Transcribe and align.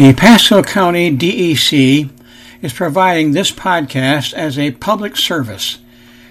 The 0.00 0.14
Pasco 0.14 0.62
County 0.62 1.14
DEC 1.14 2.08
is 2.62 2.72
providing 2.72 3.32
this 3.32 3.52
podcast 3.52 4.32
as 4.32 4.58
a 4.58 4.70
public 4.70 5.14
service 5.14 5.76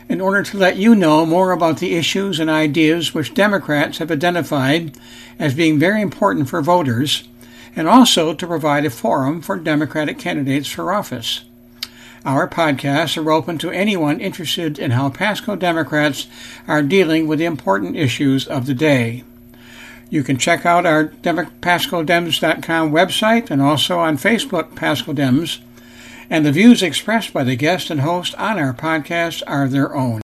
in 0.09 0.19
order 0.19 0.41
to 0.41 0.57
let 0.57 0.77
you 0.77 0.95
know 0.95 1.23
more 1.23 1.51
about 1.51 1.77
the 1.77 1.93
issues 1.93 2.39
and 2.39 2.50
ideas 2.50 3.14
which 3.14 3.36
Democrats 3.36 4.00
have 4.00 4.09
identified 4.09 4.97
as 5.37 5.54
being 5.54 5.78
very 5.78 6.01
important 6.01 6.50
for 6.50 6.64
voters 6.64 7.28
and 7.75 7.87
also 7.87 8.33
to 8.33 8.47
provide 8.47 8.87
a 8.87 8.89
forum 8.89 9.39
for 9.39 9.55
Democratic 9.55 10.17
candidates 10.17 10.67
for 10.67 10.92
office. 10.92 11.43
Our 12.25 12.47
podcasts 12.47 13.23
are 13.23 13.31
open 13.31 13.59
to 13.59 13.70
anyone 13.70 14.20
interested 14.20 14.79
in 14.79 14.89
how 14.89 15.11
Pasco 15.11 15.56
Democrats 15.56 16.25
are 16.67 16.81
dealing 16.81 17.28
with 17.28 17.37
the 17.37 17.45
important 17.45 17.95
issues 17.95 18.47
of 18.47 18.65
the 18.65 18.73
day. 18.73 19.23
You 20.09 20.23
can 20.23 20.37
check 20.37 20.65
out 20.65 20.86
our 20.86 21.05
PascoDems.com 21.05 22.91
website 22.91 23.51
and 23.51 23.61
also 23.61 24.00
on 24.00 24.17
Facebook, 24.17 24.75
Pasco 24.75 25.13
Dems. 25.13 25.61
And 26.31 26.45
the 26.45 26.51
views 26.51 26.81
expressed 26.81 27.31
by 27.31 27.43
the 27.43 27.55
guest 27.55 27.89
and 27.89 28.01
host 28.01 28.33
on 28.36 28.57
our 28.57 28.73
podcast 28.73 29.43
are 29.47 29.67
their 29.67 29.95
own 29.95 30.21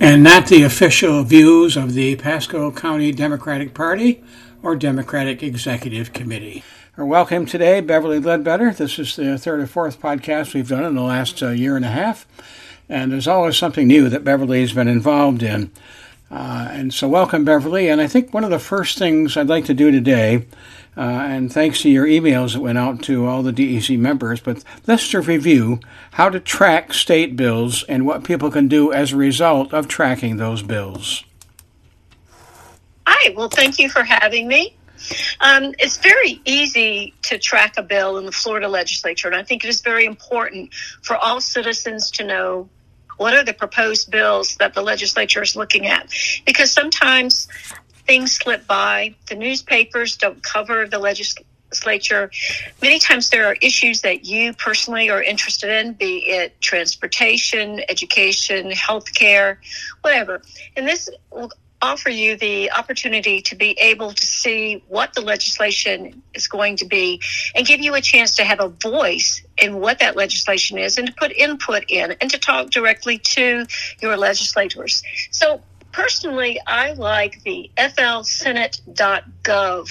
and 0.00 0.24
not 0.24 0.48
the 0.48 0.64
official 0.64 1.22
views 1.22 1.76
of 1.76 1.94
the 1.94 2.16
Pasco 2.16 2.72
County 2.72 3.12
Democratic 3.12 3.72
Party 3.72 4.24
or 4.60 4.74
Democratic 4.74 5.44
Executive 5.44 6.12
Committee. 6.12 6.64
Welcome 6.96 7.46
today, 7.46 7.80
Beverly 7.80 8.18
Ledbetter. 8.18 8.72
This 8.72 8.98
is 8.98 9.14
the 9.14 9.38
third 9.38 9.60
or 9.60 9.66
fourth 9.68 10.00
podcast 10.00 10.54
we've 10.54 10.68
done 10.68 10.84
in 10.84 10.96
the 10.96 11.02
last 11.02 11.40
uh, 11.40 11.50
year 11.50 11.76
and 11.76 11.84
a 11.84 11.88
half, 11.88 12.26
and 12.88 13.12
there's 13.12 13.28
always 13.28 13.56
something 13.56 13.86
new 13.86 14.08
that 14.08 14.24
Beverly 14.24 14.60
has 14.60 14.72
been 14.72 14.88
involved 14.88 15.44
in. 15.44 15.70
Uh, 16.32 16.66
and 16.70 16.94
so, 16.94 17.06
welcome, 17.06 17.44
Beverly. 17.44 17.90
And 17.90 18.00
I 18.00 18.06
think 18.06 18.32
one 18.32 18.42
of 18.42 18.50
the 18.50 18.58
first 18.58 18.96
things 18.96 19.36
I'd 19.36 19.48
like 19.48 19.66
to 19.66 19.74
do 19.74 19.90
today, 19.90 20.46
uh, 20.96 21.00
and 21.00 21.52
thanks 21.52 21.82
to 21.82 21.90
your 21.90 22.06
emails 22.06 22.54
that 22.54 22.62
went 22.62 22.78
out 22.78 23.02
to 23.02 23.26
all 23.26 23.42
the 23.42 23.52
DEC 23.52 23.98
members, 23.98 24.40
but 24.40 24.64
let's 24.86 25.06
just 25.06 25.28
review 25.28 25.78
how 26.12 26.30
to 26.30 26.40
track 26.40 26.94
state 26.94 27.36
bills 27.36 27.82
and 27.82 28.06
what 28.06 28.24
people 28.24 28.50
can 28.50 28.66
do 28.66 28.90
as 28.90 29.12
a 29.12 29.16
result 29.16 29.74
of 29.74 29.88
tracking 29.88 30.38
those 30.38 30.62
bills. 30.62 31.22
Hi, 33.06 33.34
well, 33.36 33.50
thank 33.50 33.78
you 33.78 33.90
for 33.90 34.02
having 34.02 34.48
me. 34.48 34.74
Um, 35.40 35.74
it's 35.78 35.98
very 35.98 36.40
easy 36.46 37.12
to 37.22 37.38
track 37.38 37.74
a 37.76 37.82
bill 37.82 38.16
in 38.16 38.24
the 38.24 38.32
Florida 38.32 38.68
legislature, 38.68 39.28
and 39.28 39.36
I 39.36 39.42
think 39.42 39.64
it 39.64 39.68
is 39.68 39.82
very 39.82 40.06
important 40.06 40.72
for 41.02 41.14
all 41.14 41.42
citizens 41.42 42.10
to 42.12 42.24
know 42.24 42.70
what 43.16 43.34
are 43.34 43.44
the 43.44 43.52
proposed 43.52 44.10
bills 44.10 44.56
that 44.56 44.74
the 44.74 44.82
legislature 44.82 45.42
is 45.42 45.56
looking 45.56 45.86
at? 45.86 46.08
Because 46.44 46.70
sometimes 46.70 47.48
things 48.06 48.32
slip 48.32 48.66
by. 48.66 49.14
The 49.28 49.36
newspapers 49.36 50.16
don't 50.16 50.42
cover 50.42 50.86
the 50.86 50.98
legislature. 50.98 52.30
Many 52.80 52.98
times 52.98 53.30
there 53.30 53.46
are 53.46 53.56
issues 53.60 54.02
that 54.02 54.24
you 54.24 54.52
personally 54.54 55.08
are 55.10 55.22
interested 55.22 55.70
in, 55.70 55.94
be 55.94 56.18
it 56.26 56.60
transportation, 56.60 57.80
education, 57.88 58.70
healthcare, 58.70 59.56
whatever. 60.02 60.42
And 60.76 60.86
this 60.86 61.08
offer 61.82 62.08
you 62.08 62.36
the 62.36 62.70
opportunity 62.70 63.42
to 63.42 63.56
be 63.56 63.72
able 63.80 64.12
to 64.12 64.24
see 64.24 64.82
what 64.88 65.12
the 65.14 65.20
legislation 65.20 66.22
is 66.32 66.46
going 66.46 66.76
to 66.76 66.86
be 66.86 67.20
and 67.54 67.66
give 67.66 67.80
you 67.80 67.94
a 67.94 68.00
chance 68.00 68.36
to 68.36 68.44
have 68.44 68.60
a 68.60 68.68
voice 68.68 69.42
in 69.58 69.80
what 69.80 69.98
that 69.98 70.16
legislation 70.16 70.78
is 70.78 70.96
and 70.96 71.08
to 71.08 71.14
put 71.14 71.32
input 71.32 71.84
in 71.88 72.14
and 72.20 72.30
to 72.30 72.38
talk 72.38 72.70
directly 72.70 73.18
to 73.18 73.66
your 74.00 74.16
legislators. 74.16 75.02
So 75.32 75.60
personally, 75.90 76.60
I 76.66 76.92
like 76.92 77.42
the 77.42 77.68
flsenate.gov 77.76 79.88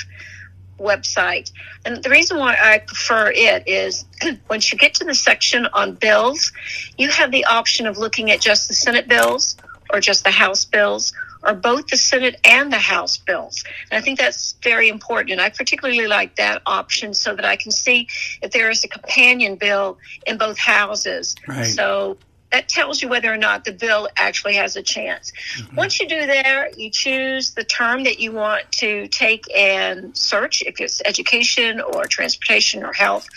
website. 0.79 1.51
And 1.85 2.03
the 2.03 2.09
reason 2.09 2.39
why 2.39 2.57
I 2.59 2.79
prefer 2.79 3.31
it 3.35 3.67
is 3.67 4.05
once 4.49 4.71
you 4.71 4.77
get 4.77 4.93
to 4.95 5.03
the 5.03 5.13
section 5.13 5.67
on 5.73 5.95
bills, 5.95 6.53
you 6.97 7.09
have 7.09 7.31
the 7.31 7.43
option 7.45 7.85
of 7.85 7.97
looking 7.97 8.31
at 8.31 8.39
just 8.39 8.69
the 8.69 8.73
Senate 8.73 9.07
bills 9.07 9.57
or 9.91 9.99
just 9.99 10.23
the 10.23 10.31
House 10.31 10.65
bills 10.65 11.13
are 11.43 11.55
both 11.55 11.87
the 11.87 11.97
Senate 11.97 12.39
and 12.43 12.71
the 12.71 12.77
House 12.77 13.17
bills. 13.17 13.63
And 13.89 13.97
I 13.97 14.01
think 14.01 14.19
that's 14.19 14.53
very 14.61 14.89
important. 14.89 15.31
And 15.31 15.41
I 15.41 15.49
particularly 15.49 16.07
like 16.07 16.35
that 16.35 16.61
option 16.65 17.13
so 17.13 17.35
that 17.35 17.45
I 17.45 17.55
can 17.55 17.71
see 17.71 18.07
if 18.41 18.51
there 18.51 18.69
is 18.69 18.83
a 18.83 18.87
companion 18.87 19.55
bill 19.55 19.97
in 20.25 20.37
both 20.37 20.57
houses. 20.57 21.35
Right. 21.47 21.65
So 21.65 22.17
that 22.51 22.67
tells 22.67 23.01
you 23.01 23.07
whether 23.07 23.33
or 23.33 23.37
not 23.37 23.63
the 23.63 23.71
bill 23.71 24.09
actually 24.17 24.55
has 24.55 24.75
a 24.75 24.83
chance. 24.83 25.31
Mm-hmm. 25.57 25.75
Once 25.75 25.99
you 25.99 26.07
do 26.07 26.25
that, 26.25 26.77
you 26.77 26.89
choose 26.91 27.53
the 27.53 27.63
term 27.63 28.03
that 28.03 28.19
you 28.19 28.33
want 28.33 28.69
to 28.73 29.07
take 29.07 29.45
and 29.55 30.15
search, 30.17 30.61
if 30.61 30.79
it's 30.81 31.01
education 31.05 31.79
or 31.79 32.03
transportation 32.05 32.83
or 32.83 32.91
health. 32.91 33.27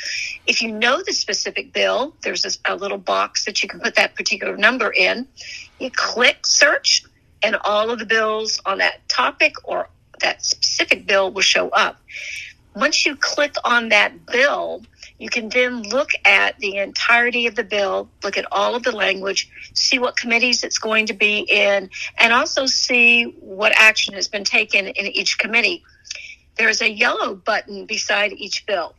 If 0.47 0.61
you 0.63 0.73
know 0.73 1.01
the 1.07 1.13
specific 1.13 1.73
bill, 1.73 2.15
there's 2.23 2.45
a, 2.45 2.75
a 2.75 2.77
little 2.77 2.99
box 2.99 3.45
that 3.45 3.63
you 3.63 3.69
can 3.69 3.81
put 3.81 3.95
that 3.95 4.17
particular 4.17 4.57
number 4.57 4.93
in. 4.93 5.29
You 5.79 5.91
click 5.91 6.45
search 6.45 7.05
and 7.45 7.57
all 7.65 7.91
of 7.91 7.99
the 7.99 8.07
bills 8.07 8.61
on 8.65 8.79
that 8.79 9.07
topic 9.09 9.55
or 9.65 9.89
that 10.21 10.45
specific 10.45 11.07
bill 11.07 11.31
will 11.33 11.43
show 11.43 11.69
up. 11.69 12.01
Once 12.75 13.07
you 13.07 13.15
click 13.15 13.55
on 13.65 13.91
that 13.91 14.27
bill, 14.27 14.83
you 15.19 15.29
can 15.29 15.49
then 15.49 15.83
look 15.83 16.11
at 16.25 16.59
the 16.59 16.77
entirety 16.79 17.47
of 17.47 17.55
the 17.55 17.63
bill, 17.63 18.09
look 18.25 18.37
at 18.37 18.47
all 18.51 18.75
of 18.75 18.83
the 18.83 18.91
language, 18.91 19.49
see 19.75 19.99
what 19.99 20.17
committees 20.17 20.65
it's 20.65 20.79
going 20.79 21.07
to 21.07 21.15
be 21.15 21.47
in, 21.49 21.89
and 22.19 22.33
also 22.33 22.67
see 22.67 23.25
what 23.39 23.73
action 23.77 24.15
has 24.15 24.27
been 24.27 24.43
taken 24.43 24.87
in 24.87 25.07
each 25.07 25.39
committee. 25.39 25.85
There 26.57 26.69
is 26.69 26.83
a 26.83 26.91
yellow 26.91 27.35
button 27.35 27.87
beside 27.87 28.33
each 28.33 28.67
bill. 28.67 28.95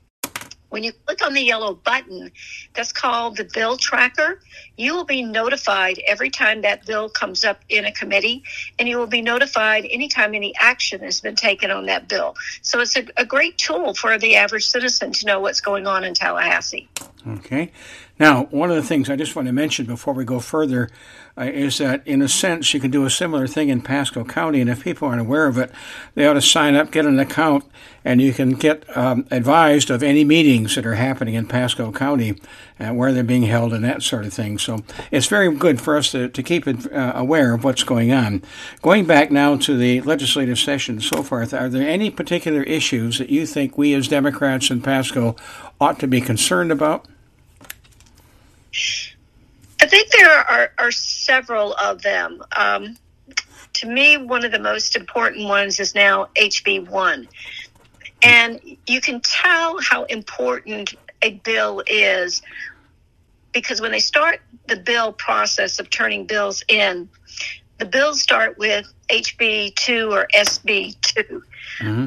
When 0.76 0.84
you 0.84 0.92
click 0.92 1.26
on 1.26 1.34
the 1.34 1.42
yellow 1.42 1.74
button, 1.74 2.34
that's 2.74 2.92
called 2.92 3.38
the 3.38 3.46
bill 3.46 3.78
tracker. 3.78 4.42
You 4.76 4.94
will 4.94 5.06
be 5.06 5.24
notified 5.24 6.02
every 6.06 6.30
time 6.30 6.64
that 6.64 6.86
bill 6.86 7.08
comes 7.08 7.46
up 7.46 7.62
in 7.70 7.86
a 7.86 7.94
committee, 7.94 8.44
and 8.78 8.86
you 8.86 8.98
will 8.98 9.08
be 9.08 9.22
notified 9.22 9.88
anytime 9.90 10.36
any 10.36 10.54
action 10.60 11.00
has 11.00 11.22
been 11.22 11.38
taken 11.38 11.72
on 11.72 11.86
that 11.86 12.10
bill. 12.10 12.36
So 12.62 12.82
it's 12.82 12.98
a, 12.98 13.06
a 13.16 13.26
great 13.26 13.58
tool 13.58 13.94
for 13.94 14.18
the 14.18 14.36
average 14.36 14.66
citizen 14.66 15.14
to 15.14 15.26
know 15.26 15.40
what's 15.40 15.62
going 15.62 15.88
on 15.88 16.04
in 16.04 16.14
Tallahassee. 16.14 16.90
Okay. 17.28 17.72
Now, 18.20 18.46
one 18.46 18.70
of 18.70 18.76
the 18.76 18.84
things 18.84 19.10
I 19.10 19.16
just 19.16 19.36
want 19.36 19.48
to 19.48 19.52
mention 19.52 19.88
before 19.88 20.14
we 20.14 20.24
go 20.26 20.40
further 20.40 20.90
uh, 21.38 21.46
is 21.46 21.80
that, 21.80 22.06
in 22.08 22.22
a 22.22 22.30
sense, 22.30 22.72
you 22.74 22.80
can 22.80 22.92
do 22.92 23.04
a 23.04 23.10
similar 23.10 23.48
thing 23.48 23.70
in 23.70 23.82
Pasco 23.82 24.24
County, 24.24 24.62
and 24.62 24.70
if 24.70 24.84
people 24.84 25.08
aren't 25.08 25.22
aware 25.22 25.48
of 25.48 25.58
it, 25.58 25.72
they 26.14 26.28
ought 26.28 26.36
to 26.36 26.42
sign 26.42 26.76
up, 26.76 26.92
get 26.92 27.06
an 27.06 27.20
account, 27.20 27.66
and 28.06 28.22
you 28.22 28.32
can 28.32 28.52
get 28.52 28.86
um, 28.96 29.26
advised 29.32 29.90
of 29.90 30.04
any 30.04 30.24
meetings 30.24 30.76
that 30.76 30.86
are 30.86 30.96
happening 30.96 31.34
in 31.34 31.48
Pasco 31.48 31.92
County, 31.92 32.36
and 32.78 32.92
uh, 32.92 32.94
where 32.94 33.12
they're 33.12 33.24
being 33.24 33.44
held, 33.44 33.74
and 33.74 33.84
that 33.84 34.04
sort 34.04 34.24
of 34.24 34.32
thing. 34.32 34.60
So 34.60 34.84
it's 35.10 35.28
very 35.28 35.54
good 35.54 35.82
for 35.82 35.98
us 35.98 36.12
to, 36.12 36.30
to 36.30 36.44
keep 36.44 36.68
it, 36.68 36.90
uh, 36.94 37.14
aware 37.16 37.56
of 37.56 37.64
what's 37.64 37.84
going 37.84 38.14
on. 38.14 38.44
Going 38.84 39.06
back 39.06 39.32
now 39.32 39.58
to 39.58 39.76
the 39.76 40.00
legislative 40.02 40.60
session 40.60 41.02
so 41.02 41.24
forth, 41.24 41.56
are 41.56 41.70
there 41.70 41.90
any 41.90 42.12
particular 42.12 42.62
issues 42.64 43.18
that 43.18 43.30
you 43.30 43.48
think 43.48 43.78
we 43.78 43.96
as 43.96 44.08
Democrats 44.08 44.70
in 44.70 44.82
Pasco 44.82 45.36
ought 45.82 46.00
to 46.00 46.08
be 46.08 46.22
concerned 46.22 46.72
about? 46.72 47.08
I 49.82 49.88
think 49.88 50.10
there 50.12 50.32
are, 50.32 50.72
are 50.78 50.92
several 50.92 51.74
of 51.74 52.02
them. 52.02 52.44
Um, 52.56 52.98
to 53.74 53.88
me, 53.88 54.18
one 54.18 54.46
of 54.46 54.52
the 54.52 54.60
most 54.60 54.96
important 54.96 55.48
ones 55.48 55.80
is 55.80 55.94
now 55.94 56.30
HB1. 56.36 57.28
And 58.24 58.60
you 58.88 59.02
can 59.02 59.22
tell 59.22 59.80
how 59.82 60.06
important 60.06 60.96
a 61.22 61.32
bill 61.32 61.84
is 61.88 62.42
because 63.52 63.80
when 63.82 63.92
they 63.92 64.00
start 64.00 64.42
the 64.68 64.76
bill 64.76 65.14
process 65.14 65.80
of 65.80 65.90
turning 65.90 66.26
bills 66.26 66.64
in, 66.68 67.08
the 67.78 67.86
bills 67.86 68.22
start 68.22 68.58
with 68.58 68.86
HB2 69.10 70.12
or 70.12 70.28
SB2, 70.34 71.42
mm-hmm. 71.80 72.06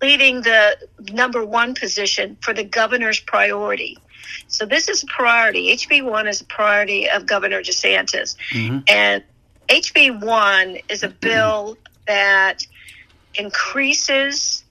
leaving 0.00 0.42
the 0.42 0.76
number 1.12 1.44
one 1.44 1.74
position 1.74 2.36
for 2.40 2.54
the 2.54 2.64
governor's 2.64 3.20
priority. 3.20 3.98
So 4.48 4.66
this 4.66 4.88
is 4.88 5.02
a 5.02 5.06
priority. 5.06 5.74
HB1 5.76 6.28
is 6.28 6.40
a 6.40 6.44
priority 6.44 7.08
of 7.08 7.26
Governor 7.26 7.62
DeSantis. 7.62 8.36
Mm-hmm. 8.52 8.78
And 8.88 9.24
HB1 9.68 10.84
is 10.88 11.02
a 11.02 11.08
bill 11.08 11.78
that 12.06 12.66
increases 13.34 14.64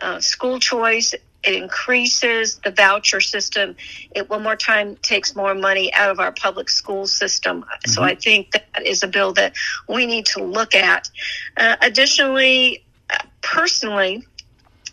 uh, 0.00 0.20
school 0.20 0.58
choice. 0.58 1.14
It 1.44 1.54
increases 1.54 2.58
the 2.64 2.70
voucher 2.70 3.20
system. 3.20 3.76
It 4.14 4.28
one 4.28 4.42
more 4.42 4.56
time 4.56 4.96
takes 4.96 5.36
more 5.36 5.54
money 5.54 5.92
out 5.94 6.10
of 6.10 6.18
our 6.18 6.32
public 6.32 6.68
school 6.68 7.06
system. 7.06 7.62
Mm-hmm. 7.62 7.90
So 7.90 8.02
I 8.02 8.14
think 8.14 8.52
that 8.52 8.84
is 8.84 9.02
a 9.02 9.08
bill 9.08 9.32
that 9.34 9.54
we 9.88 10.06
need 10.06 10.26
to 10.26 10.42
look 10.42 10.74
at. 10.74 11.10
Uh, 11.56 11.76
additionally, 11.82 12.84
uh, 13.10 13.18
personally, 13.42 14.26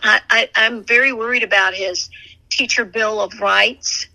I, 0.04 0.20
I, 0.30 0.50
I'm 0.56 0.84
very 0.84 1.14
worried 1.14 1.44
about 1.44 1.74
his 1.74 2.10
teacher 2.50 2.86
bill 2.86 3.22
of 3.22 3.40
rights 3.40 4.08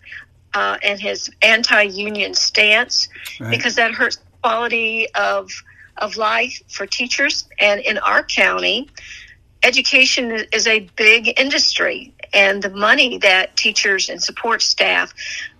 uh, 0.54 0.78
and 0.82 1.00
his 1.00 1.30
anti-union 1.42 2.34
stance 2.34 3.08
right. 3.40 3.50
because 3.50 3.76
that 3.76 3.92
hurts 3.92 4.18
quality 4.42 5.06
of 5.14 5.50
of 5.96 6.16
life 6.16 6.62
for 6.68 6.86
teachers. 6.86 7.48
And 7.58 7.80
in 7.80 7.98
our 7.98 8.22
county, 8.22 8.88
education 9.62 10.46
is 10.52 10.66
a 10.66 10.80
big 10.96 11.38
industry, 11.38 12.14
and 12.32 12.62
the 12.62 12.70
money 12.70 13.18
that 13.18 13.56
teachers 13.56 14.08
and 14.08 14.22
support 14.22 14.62
staff 14.62 15.12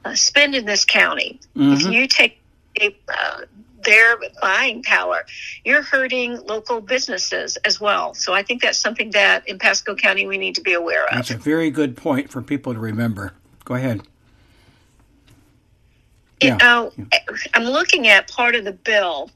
uh, 0.04 0.14
spend 0.14 0.54
in 0.54 0.64
this 0.64 0.84
county. 0.84 1.40
Mm-hmm. 1.56 1.72
If 1.72 1.92
you 1.92 2.06
take 2.06 2.40
a, 2.80 2.96
uh, 3.08 3.40
their 3.82 4.18
buying 4.40 4.82
power, 4.82 5.24
you're 5.64 5.82
hurting 5.82 6.40
local 6.46 6.80
businesses 6.80 7.56
as 7.58 7.80
well. 7.80 8.14
So 8.14 8.34
I 8.34 8.42
think 8.42 8.62
that's 8.62 8.78
something 8.78 9.10
that 9.12 9.48
in 9.48 9.58
Pasco 9.58 9.94
County 9.94 10.26
we 10.26 10.38
need 10.38 10.54
to 10.56 10.62
be 10.62 10.74
aware 10.74 11.04
of. 11.04 11.14
That's 11.14 11.30
a 11.30 11.36
very 11.36 11.70
good 11.70 11.96
point 11.96 12.30
for 12.30 12.42
people 12.42 12.74
to 12.74 12.80
remember. 12.80 13.34
Go 13.64 13.74
ahead. 13.74 14.02
You 16.40 16.56
know, 16.56 16.92
I'm 17.54 17.64
looking 17.64 18.06
at 18.08 18.28
part 18.28 18.54
of 18.54 18.64
the 18.64 18.72
bill, 18.72 19.30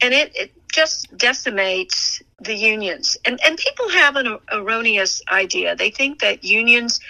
and 0.00 0.14
it, 0.14 0.32
it 0.36 0.52
just 0.72 1.16
decimates 1.16 2.22
the 2.40 2.54
unions. 2.54 3.16
And, 3.24 3.40
and 3.44 3.56
people 3.56 3.88
have 3.90 4.16
an 4.16 4.38
erroneous 4.52 5.22
idea. 5.30 5.76
They 5.76 5.90
think 5.90 6.20
that 6.20 6.44
unions 6.44 7.00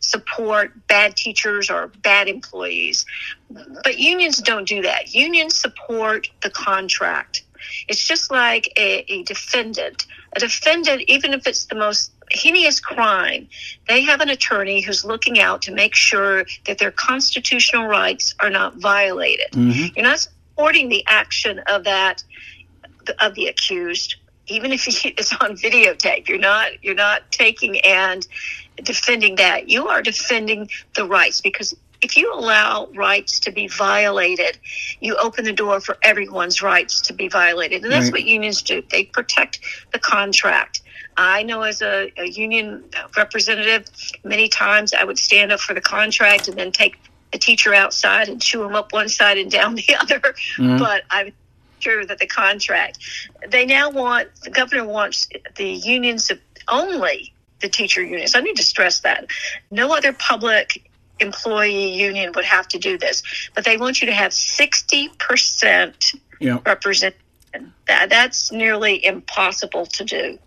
support 0.00 0.86
bad 0.88 1.16
teachers 1.16 1.70
or 1.70 1.88
bad 2.02 2.28
employees. 2.28 3.06
But 3.50 3.98
unions 3.98 4.38
don't 4.38 4.68
do 4.68 4.82
that. 4.82 5.14
Unions 5.14 5.54
support 5.54 6.28
the 6.42 6.50
contract. 6.50 7.44
It's 7.88 8.06
just 8.06 8.30
like 8.30 8.72
a, 8.76 9.10
a 9.12 9.22
defendant. 9.22 10.06
A 10.36 10.40
defendant, 10.40 11.02
even 11.06 11.32
if 11.32 11.46
it's 11.46 11.66
the 11.66 11.74
most 11.74 12.12
heinous 12.30 12.80
crime, 12.80 13.48
they 13.88 14.02
have 14.02 14.20
an 14.20 14.30
attorney 14.30 14.80
who's 14.80 15.04
looking 15.04 15.38
out 15.38 15.62
to 15.62 15.72
make 15.72 15.94
sure 15.94 16.44
that 16.66 16.78
their 16.78 16.90
constitutional 16.90 17.86
rights 17.86 18.34
are 18.40 18.50
not 18.50 18.76
violated. 18.76 19.52
Mm-hmm. 19.52 19.94
You're 19.96 20.04
not 20.04 20.20
supporting 20.20 20.88
the 20.88 21.04
action 21.06 21.60
of 21.66 21.84
that 21.84 22.22
of 23.20 23.34
the 23.34 23.46
accused, 23.46 24.16
even 24.46 24.72
if 24.72 24.86
it's 25.04 25.32
on 25.34 25.56
videotape. 25.56 26.28
You're 26.28 26.38
not 26.38 26.82
you're 26.82 26.94
not 26.94 27.30
taking 27.30 27.78
and 27.80 28.26
defending 28.82 29.36
that. 29.36 29.68
You 29.68 29.88
are 29.88 30.02
defending 30.02 30.68
the 30.94 31.06
rights 31.06 31.40
because 31.40 31.76
if 32.04 32.18
you 32.18 32.32
allow 32.34 32.86
rights 32.94 33.40
to 33.40 33.50
be 33.50 33.66
violated, 33.66 34.58
you 35.00 35.16
open 35.16 35.44
the 35.44 35.52
door 35.52 35.80
for 35.80 35.96
everyone's 36.02 36.60
rights 36.60 37.00
to 37.00 37.14
be 37.14 37.28
violated. 37.28 37.82
And 37.82 37.90
that's 37.90 38.04
right. 38.04 38.12
what 38.12 38.24
unions 38.24 38.60
do. 38.60 38.82
They 38.90 39.04
protect 39.04 39.60
the 39.92 39.98
contract. 39.98 40.82
I 41.16 41.42
know 41.44 41.62
as 41.62 41.80
a, 41.80 42.12
a, 42.18 42.28
union 42.28 42.84
representative, 43.16 43.88
many 44.22 44.48
times 44.48 44.92
I 44.92 45.04
would 45.04 45.18
stand 45.18 45.50
up 45.50 45.60
for 45.60 45.72
the 45.72 45.80
contract 45.80 46.46
and 46.46 46.58
then 46.58 46.72
take 46.72 46.96
a 47.32 47.38
teacher 47.38 47.72
outside 47.72 48.28
and 48.28 48.40
chew 48.40 48.62
them 48.62 48.74
up 48.74 48.92
one 48.92 49.08
side 49.08 49.38
and 49.38 49.50
down 49.50 49.74
the 49.76 49.96
other. 49.98 50.20
Mm-hmm. 50.20 50.76
But 50.76 51.04
I'm 51.10 51.32
sure 51.78 52.04
that 52.04 52.18
the 52.18 52.26
contract, 52.26 52.98
they 53.48 53.64
now 53.64 53.90
want, 53.90 54.28
the 54.42 54.50
governor 54.50 54.84
wants 54.84 55.28
the 55.56 55.70
unions 55.70 56.30
only 56.68 57.32
the 57.60 57.68
teacher 57.70 58.02
unions. 58.02 58.34
I 58.34 58.40
need 58.40 58.56
to 58.56 58.62
stress 58.62 59.00
that. 59.00 59.26
No 59.70 59.94
other 59.96 60.12
public 60.12 60.82
employee 61.24 61.92
union 61.94 62.32
would 62.34 62.44
have 62.44 62.68
to 62.68 62.78
do 62.78 62.98
this, 62.98 63.22
but 63.54 63.64
they 63.64 63.76
want 63.76 64.00
you 64.00 64.06
to 64.06 64.14
have 64.14 64.32
60% 64.32 66.16
yeah. 66.40 66.58
representation. 66.64 67.20
That, 67.86 68.10
that's 68.10 68.50
nearly 68.50 69.04
impossible 69.04 69.86
to 69.86 70.04
do. 70.04 70.38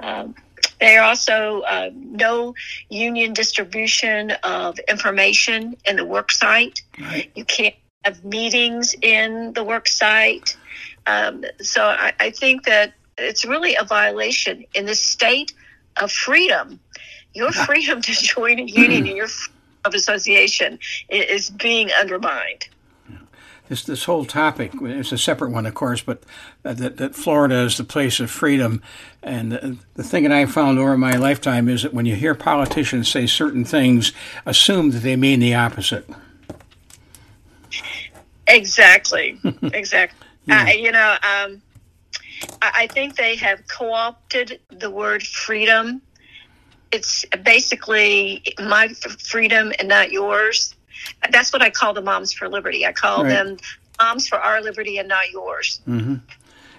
Um, 0.00 0.34
they 0.80 0.98
also 0.98 1.60
uh, 1.60 1.90
no 1.94 2.54
union 2.88 3.32
distribution 3.32 4.32
of 4.42 4.78
information 4.88 5.76
in 5.84 5.96
the 5.96 6.04
work 6.04 6.32
site. 6.32 6.82
Right. 7.00 7.30
You 7.34 7.44
can't 7.44 7.74
have 8.04 8.24
meetings 8.24 8.94
in 9.00 9.52
the 9.52 9.62
work 9.62 9.88
site. 9.88 10.56
Um, 11.06 11.44
so 11.60 11.84
I, 11.84 12.12
I 12.18 12.30
think 12.30 12.64
that 12.64 12.94
it's 13.18 13.44
really 13.44 13.76
a 13.76 13.84
violation 13.84 14.64
in 14.74 14.86
the 14.86 14.94
state 14.94 15.52
of 16.00 16.10
freedom. 16.10 16.80
Your 17.34 17.52
freedom 17.52 18.02
to 18.02 18.12
join 18.12 18.58
a 18.58 18.64
union 18.64 19.06
and 19.06 19.16
your 19.16 19.28
of 19.84 19.94
association 19.94 20.78
is 21.08 21.50
being 21.50 21.90
undermined. 21.92 22.68
This, 23.68 23.84
this 23.84 24.04
whole 24.04 24.24
topic 24.24 24.72
is 24.82 25.12
a 25.12 25.18
separate 25.18 25.50
one, 25.50 25.64
of 25.64 25.74
course, 25.74 26.02
but 26.02 26.22
that, 26.62 26.98
that 26.98 27.14
Florida 27.14 27.60
is 27.60 27.78
the 27.78 27.84
place 27.84 28.20
of 28.20 28.30
freedom. 28.30 28.82
And 29.22 29.52
the, 29.52 29.78
the 29.94 30.02
thing 30.02 30.24
that 30.24 30.32
I 30.32 30.44
found 30.46 30.78
over 30.78 30.98
my 30.98 31.16
lifetime 31.16 31.68
is 31.68 31.82
that 31.82 31.94
when 31.94 32.04
you 32.04 32.14
hear 32.14 32.34
politicians 32.34 33.08
say 33.08 33.26
certain 33.26 33.64
things, 33.64 34.12
assume 34.44 34.90
that 34.90 34.98
they 34.98 35.16
mean 35.16 35.40
the 35.40 35.54
opposite. 35.54 36.06
Exactly. 38.46 39.38
exactly. 39.62 40.28
yeah. 40.44 40.64
I, 40.66 40.72
you 40.72 40.92
know, 40.92 41.12
um, 41.22 41.62
I, 42.60 42.72
I 42.74 42.86
think 42.88 43.16
they 43.16 43.36
have 43.36 43.66
co 43.68 43.92
opted 43.92 44.60
the 44.68 44.90
word 44.90 45.22
freedom 45.22 46.02
it's 46.92 47.24
basically 47.42 48.42
my 48.60 48.88
freedom 48.88 49.72
and 49.78 49.88
not 49.88 50.12
yours. 50.12 50.74
That's 51.30 51.52
what 51.52 51.62
I 51.62 51.70
call 51.70 51.94
the 51.94 52.02
Moms 52.02 52.32
for 52.32 52.48
Liberty. 52.48 52.86
I 52.86 52.92
call 52.92 53.24
right. 53.24 53.30
them 53.30 53.56
Moms 54.00 54.28
for 54.28 54.38
Our 54.38 54.60
Liberty 54.60 54.98
and 54.98 55.08
not 55.08 55.30
yours. 55.30 55.80
Mm-hmm. 55.88 56.16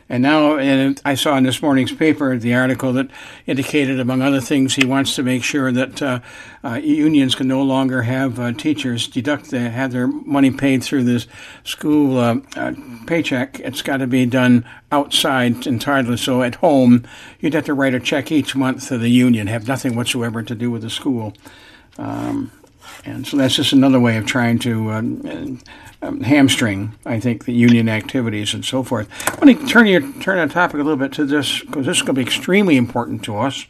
And 0.09 0.21
now, 0.21 0.57
I 1.05 1.15
saw 1.15 1.37
in 1.37 1.43
this 1.43 1.61
morning's 1.61 1.93
paper 1.93 2.37
the 2.37 2.53
article 2.53 2.93
that 2.93 3.09
indicated, 3.47 3.99
among 3.99 4.21
other 4.21 4.41
things, 4.41 4.75
he 4.75 4.85
wants 4.85 5.15
to 5.15 5.23
make 5.23 5.43
sure 5.43 5.71
that 5.71 6.01
uh, 6.01 6.19
uh, 6.63 6.73
unions 6.73 7.35
can 7.35 7.47
no 7.47 7.63
longer 7.63 8.01
have 8.03 8.39
uh, 8.39 8.51
teachers 8.51 9.07
deduct 9.07 9.49
the, 9.51 9.69
have 9.69 9.91
their 9.93 10.07
money 10.07 10.51
paid 10.51 10.83
through 10.83 11.05
this 11.05 11.25
school 11.63 12.17
uh, 12.17 12.35
uh, 12.55 12.73
paycheck. 13.07 13.59
It's 13.61 13.81
got 13.81 13.97
to 13.97 14.07
be 14.07 14.25
done 14.25 14.65
outside 14.91 15.65
entirely. 15.65 16.17
So 16.17 16.43
at 16.43 16.55
home, 16.55 17.05
you'd 17.39 17.53
have 17.53 17.65
to 17.65 17.73
write 17.73 17.95
a 17.95 17.99
check 17.99 18.31
each 18.31 18.55
month 18.55 18.87
to 18.89 18.97
the 18.97 19.09
union, 19.09 19.47
have 19.47 19.67
nothing 19.67 19.95
whatsoever 19.95 20.43
to 20.43 20.53
do 20.53 20.69
with 20.69 20.81
the 20.81 20.89
school. 20.89 21.33
Um, 21.97 22.51
and 23.05 23.27
so 23.27 23.37
that's 23.37 23.55
just 23.55 23.73
another 23.73 23.99
way 23.99 24.17
of 24.17 24.25
trying 24.25 24.59
to 24.59 24.89
uh, 24.89 25.01
um, 26.03 26.21
hamstring, 26.21 26.93
I 27.05 27.19
think, 27.19 27.45
the 27.45 27.53
union 27.53 27.89
activities 27.89 28.53
and 28.53 28.63
so 28.63 28.83
forth. 28.83 29.07
I 29.29 29.45
want 29.45 29.59
to 29.59 29.67
turn 29.67 29.87
your 29.87 30.01
turn 30.21 30.45
the 30.45 30.53
topic 30.53 30.75
a 30.75 30.77
little 30.77 30.97
bit 30.97 31.13
to 31.13 31.25
this 31.25 31.61
because 31.61 31.85
this 31.85 31.97
is 31.97 32.01
going 32.01 32.15
to 32.15 32.21
be 32.21 32.21
extremely 32.21 32.77
important 32.77 33.23
to 33.25 33.37
us. 33.37 33.65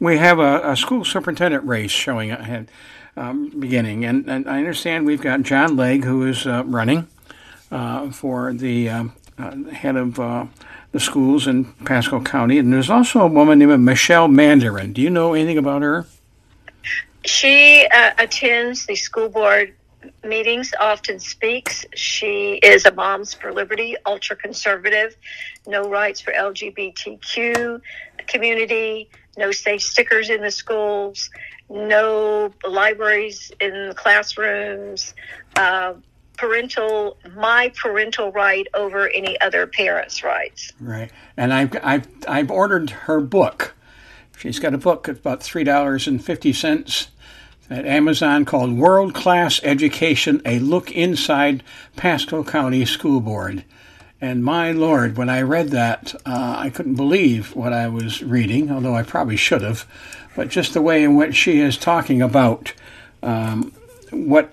We 0.00 0.18
have 0.18 0.38
a, 0.38 0.72
a 0.72 0.76
school 0.76 1.04
superintendent 1.04 1.64
race 1.64 1.92
showing 1.92 2.32
ahead, 2.32 2.70
um, 3.16 3.50
beginning, 3.58 4.04
and, 4.04 4.28
and, 4.28 4.48
I 4.48 4.58
understand 4.58 5.06
we've 5.06 5.20
got 5.20 5.42
John 5.42 5.76
Legg 5.76 6.04
who 6.04 6.26
is 6.26 6.46
uh, 6.46 6.64
running 6.66 7.06
uh, 7.70 8.10
for 8.10 8.52
the 8.52 8.88
um, 8.88 9.12
uh, 9.38 9.56
head 9.70 9.96
of 9.96 10.18
uh, 10.18 10.46
the 10.90 10.98
schools 11.00 11.46
in 11.46 11.72
Pasco 11.84 12.20
County, 12.20 12.58
and 12.58 12.72
there's 12.72 12.90
also 12.90 13.20
a 13.20 13.26
woman 13.26 13.60
named 13.60 13.80
Michelle 13.80 14.28
Mandarin. 14.28 14.92
Do 14.92 15.00
you 15.00 15.10
know 15.10 15.34
anything 15.34 15.58
about 15.58 15.82
her? 15.82 16.06
She 17.24 17.86
uh, 17.86 18.12
attends 18.18 18.86
the 18.86 18.96
school 18.96 19.28
board 19.28 19.74
meetings, 20.24 20.72
often 20.80 21.18
speaks. 21.18 21.84
She 21.94 22.54
is 22.62 22.84
a 22.86 22.92
Moms 22.92 23.34
for 23.34 23.52
Liberty, 23.52 23.96
ultra 24.06 24.36
conservative, 24.36 25.16
no 25.66 25.88
rights 25.88 26.20
for 26.20 26.32
LGBTQ 26.32 27.80
community, 28.26 29.08
no 29.36 29.50
safe 29.50 29.82
stickers 29.82 30.30
in 30.30 30.42
the 30.42 30.50
schools, 30.50 31.30
no 31.68 32.52
libraries 32.68 33.52
in 33.60 33.88
the 33.88 33.94
classrooms, 33.94 35.14
uh, 35.56 35.94
parental, 36.36 37.18
my 37.36 37.72
parental 37.80 38.32
right 38.32 38.66
over 38.74 39.08
any 39.08 39.40
other 39.40 39.66
parent's 39.66 40.22
rights. 40.22 40.72
Right. 40.80 41.10
And 41.36 41.52
I've, 41.52 41.76
I've, 41.82 42.08
I've 42.26 42.50
ordered 42.50 42.90
her 42.90 43.20
book. 43.20 43.74
She's 44.36 44.58
got 44.58 44.74
a 44.74 44.78
book 44.78 45.08
at 45.08 45.18
about 45.18 45.40
$3.50 45.40 47.08
at 47.70 47.86
Amazon 47.86 48.44
called 48.44 48.76
World 48.76 49.14
Class 49.14 49.60
Education 49.62 50.42
A 50.44 50.58
Look 50.58 50.90
Inside 50.90 51.62
Pasco 51.96 52.42
County 52.44 52.84
School 52.84 53.20
Board. 53.20 53.64
And 54.20 54.44
my 54.44 54.70
Lord, 54.70 55.16
when 55.16 55.28
I 55.28 55.42
read 55.42 55.70
that, 55.70 56.14
uh, 56.26 56.56
I 56.58 56.70
couldn't 56.70 56.94
believe 56.94 57.56
what 57.56 57.72
I 57.72 57.88
was 57.88 58.22
reading, 58.22 58.70
although 58.70 58.94
I 58.94 59.02
probably 59.02 59.36
should 59.36 59.62
have. 59.62 59.84
But 60.36 60.48
just 60.48 60.74
the 60.74 60.82
way 60.82 61.02
in 61.02 61.16
which 61.16 61.34
she 61.34 61.60
is 61.60 61.76
talking 61.76 62.22
about 62.22 62.72
um, 63.22 63.72
what 64.10 64.52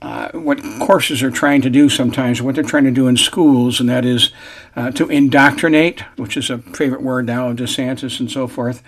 uh, 0.00 0.30
what 0.30 0.62
courses 0.80 1.22
are 1.22 1.30
trying 1.30 1.60
to 1.62 1.70
do 1.70 1.88
sometimes, 1.88 2.40
what 2.40 2.54
they're 2.54 2.64
trying 2.64 2.84
to 2.84 2.90
do 2.90 3.08
in 3.08 3.16
schools, 3.16 3.80
and 3.80 3.88
that 3.88 4.04
is 4.04 4.30
uh, 4.76 4.90
to 4.92 5.08
indoctrinate, 5.08 6.00
which 6.16 6.36
is 6.36 6.50
a 6.50 6.58
favorite 6.58 7.02
word 7.02 7.26
now 7.26 7.48
of 7.48 7.56
DeSantis 7.56 8.20
and 8.20 8.30
so 8.30 8.46
forth. 8.46 8.82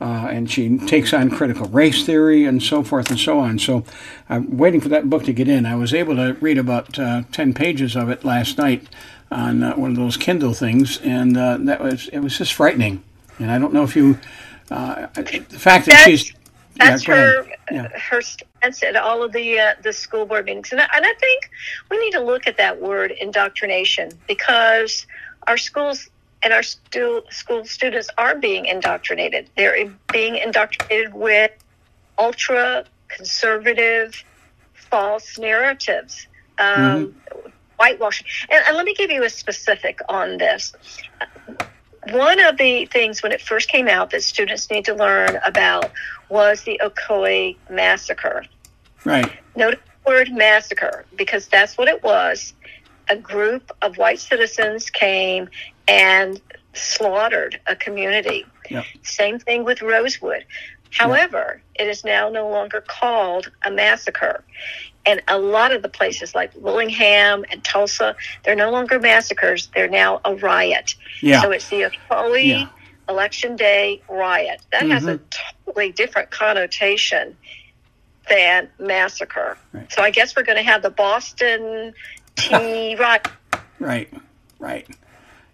Uh, 0.00 0.28
and 0.30 0.50
she 0.50 0.76
takes 0.76 1.14
on 1.14 1.30
critical 1.30 1.66
race 1.68 2.04
theory 2.04 2.44
and 2.44 2.62
so 2.62 2.82
forth 2.82 3.10
and 3.10 3.18
so 3.18 3.38
on. 3.38 3.58
So 3.58 3.84
I'm 4.28 4.56
waiting 4.56 4.80
for 4.80 4.88
that 4.90 5.08
book 5.08 5.24
to 5.24 5.32
get 5.32 5.48
in. 5.48 5.64
I 5.64 5.76
was 5.76 5.94
able 5.94 6.16
to 6.16 6.36
read 6.40 6.58
about 6.58 6.98
uh, 6.98 7.22
10 7.32 7.54
pages 7.54 7.96
of 7.96 8.10
it 8.10 8.24
last 8.24 8.58
night 8.58 8.88
on 9.30 9.62
uh, 9.62 9.74
one 9.74 9.90
of 9.90 9.96
those 9.96 10.16
Kindle 10.16 10.52
things, 10.52 10.98
and 10.98 11.36
uh, 11.36 11.56
that 11.60 11.80
was 11.80 12.08
it 12.08 12.20
was 12.20 12.36
just 12.38 12.52
frightening. 12.52 13.02
And 13.38 13.50
I 13.50 13.58
don't 13.58 13.72
know 13.72 13.82
if 13.82 13.96
you, 13.96 14.18
the 14.68 15.58
fact 15.58 15.86
that 15.86 15.92
that's, 15.92 16.04
she's 16.04 16.32
that's 16.76 17.08
yeah, 17.08 17.14
her 17.14 17.55
yeah. 17.70 17.88
her 17.98 18.20
stance 18.20 18.82
at 18.82 18.96
all 18.96 19.22
of 19.22 19.32
the 19.32 19.58
uh, 19.58 19.74
the 19.82 19.92
school 19.92 20.26
board 20.26 20.46
meetings, 20.46 20.72
and 20.72 20.80
I, 20.80 20.88
and 20.94 21.04
I 21.04 21.14
think 21.14 21.50
we 21.90 21.98
need 21.98 22.12
to 22.12 22.20
look 22.20 22.46
at 22.46 22.56
that 22.58 22.80
word 22.80 23.12
indoctrination 23.12 24.10
because 24.26 25.06
our 25.46 25.56
schools 25.56 26.08
and 26.42 26.52
our 26.52 26.62
stu- 26.62 27.22
school 27.30 27.64
students 27.64 28.08
are 28.18 28.36
being 28.36 28.66
indoctrinated. 28.66 29.50
They're 29.56 29.92
being 30.12 30.36
indoctrinated 30.36 31.14
with 31.14 31.52
ultra 32.18 32.84
conservative 33.08 34.22
false 34.74 35.38
narratives. 35.38 36.26
Um, 36.58 36.76
mm-hmm. 36.76 37.50
Whitewashing. 37.78 38.26
And, 38.50 38.64
and 38.66 38.76
let 38.76 38.86
me 38.86 38.94
give 38.94 39.10
you 39.10 39.24
a 39.24 39.28
specific 39.28 40.00
on 40.08 40.38
this. 40.38 40.72
One 42.10 42.40
of 42.40 42.56
the 42.56 42.86
things 42.86 43.22
when 43.22 43.32
it 43.32 43.40
first 43.40 43.68
came 43.68 43.88
out 43.88 44.10
that 44.10 44.22
students 44.22 44.70
need 44.70 44.84
to 44.84 44.94
learn 44.94 45.38
about 45.44 45.90
was 46.28 46.62
the 46.62 46.80
Ocoee 46.82 47.56
massacre. 47.70 48.44
Right. 49.04 49.30
Note 49.54 49.78
the 50.04 50.10
word 50.10 50.32
massacre 50.32 51.04
because 51.16 51.48
that's 51.48 51.76
what 51.76 51.88
it 51.88 52.02
was. 52.02 52.54
A 53.08 53.16
group 53.16 53.70
of 53.82 53.96
white 53.96 54.20
citizens 54.20 54.90
came 54.90 55.48
and 55.88 56.40
slaughtered 56.74 57.60
a 57.66 57.76
community. 57.76 58.44
Yep. 58.70 58.84
Same 59.02 59.38
thing 59.38 59.64
with 59.64 59.82
Rosewood. 59.82 60.44
However, 60.90 61.60
yep. 61.78 61.86
it 61.86 61.90
is 61.90 62.04
now 62.04 62.28
no 62.28 62.48
longer 62.48 62.82
called 62.86 63.50
a 63.64 63.70
massacre. 63.70 64.44
And 65.06 65.22
a 65.28 65.38
lot 65.38 65.72
of 65.72 65.82
the 65.82 65.88
places 65.88 66.34
like 66.34 66.50
Wilmington 66.56 67.46
and 67.50 67.62
Tulsa, 67.62 68.16
they're 68.44 68.56
no 68.56 68.70
longer 68.70 68.98
massacres. 68.98 69.68
They're 69.74 69.88
now 69.88 70.20
a 70.24 70.34
riot. 70.34 70.96
Yeah. 71.22 71.42
So 71.42 71.52
it's 71.52 71.68
the 71.68 71.82
Ocoee 72.10 72.48
yeah. 72.48 72.68
Election 73.08 73.56
Day 73.56 74.02
riot. 74.08 74.60
That 74.72 74.82
mm-hmm. 74.82 74.90
has 74.90 75.06
a 75.06 75.18
mm-hmm. 75.18 75.64
totally 75.64 75.92
different 75.92 76.30
connotation 76.30 77.36
than 78.28 78.68
massacre. 78.78 79.56
Right. 79.72 79.90
So 79.92 80.02
I 80.02 80.10
guess 80.10 80.34
we're 80.34 80.42
going 80.42 80.58
to 80.58 80.64
have 80.64 80.82
the 80.82 80.90
Boston 80.90 81.94
Tea 82.36 82.96
riot. 82.96 83.28
Right, 83.78 84.12
right. 84.58 84.88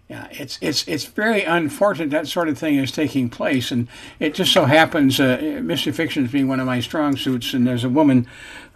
Yeah, 0.09 0.27
it's 0.31 0.59
it's 0.61 0.87
it's 0.87 1.05
very 1.05 1.43
unfortunate 1.43 2.09
that 2.11 2.27
sort 2.27 2.49
of 2.49 2.57
thing 2.57 2.75
is 2.75 2.91
taking 2.91 3.29
place, 3.29 3.71
and 3.71 3.87
it 4.19 4.33
just 4.35 4.51
so 4.51 4.65
happens 4.65 5.19
uh, 5.19 5.59
mystery 5.63 5.93
fiction 5.93 6.25
is 6.25 6.31
being 6.31 6.47
one 6.47 6.59
of 6.59 6.65
my 6.65 6.81
strong 6.81 7.15
suits. 7.15 7.53
And 7.53 7.65
there's 7.65 7.85
a 7.85 7.89
woman 7.89 8.27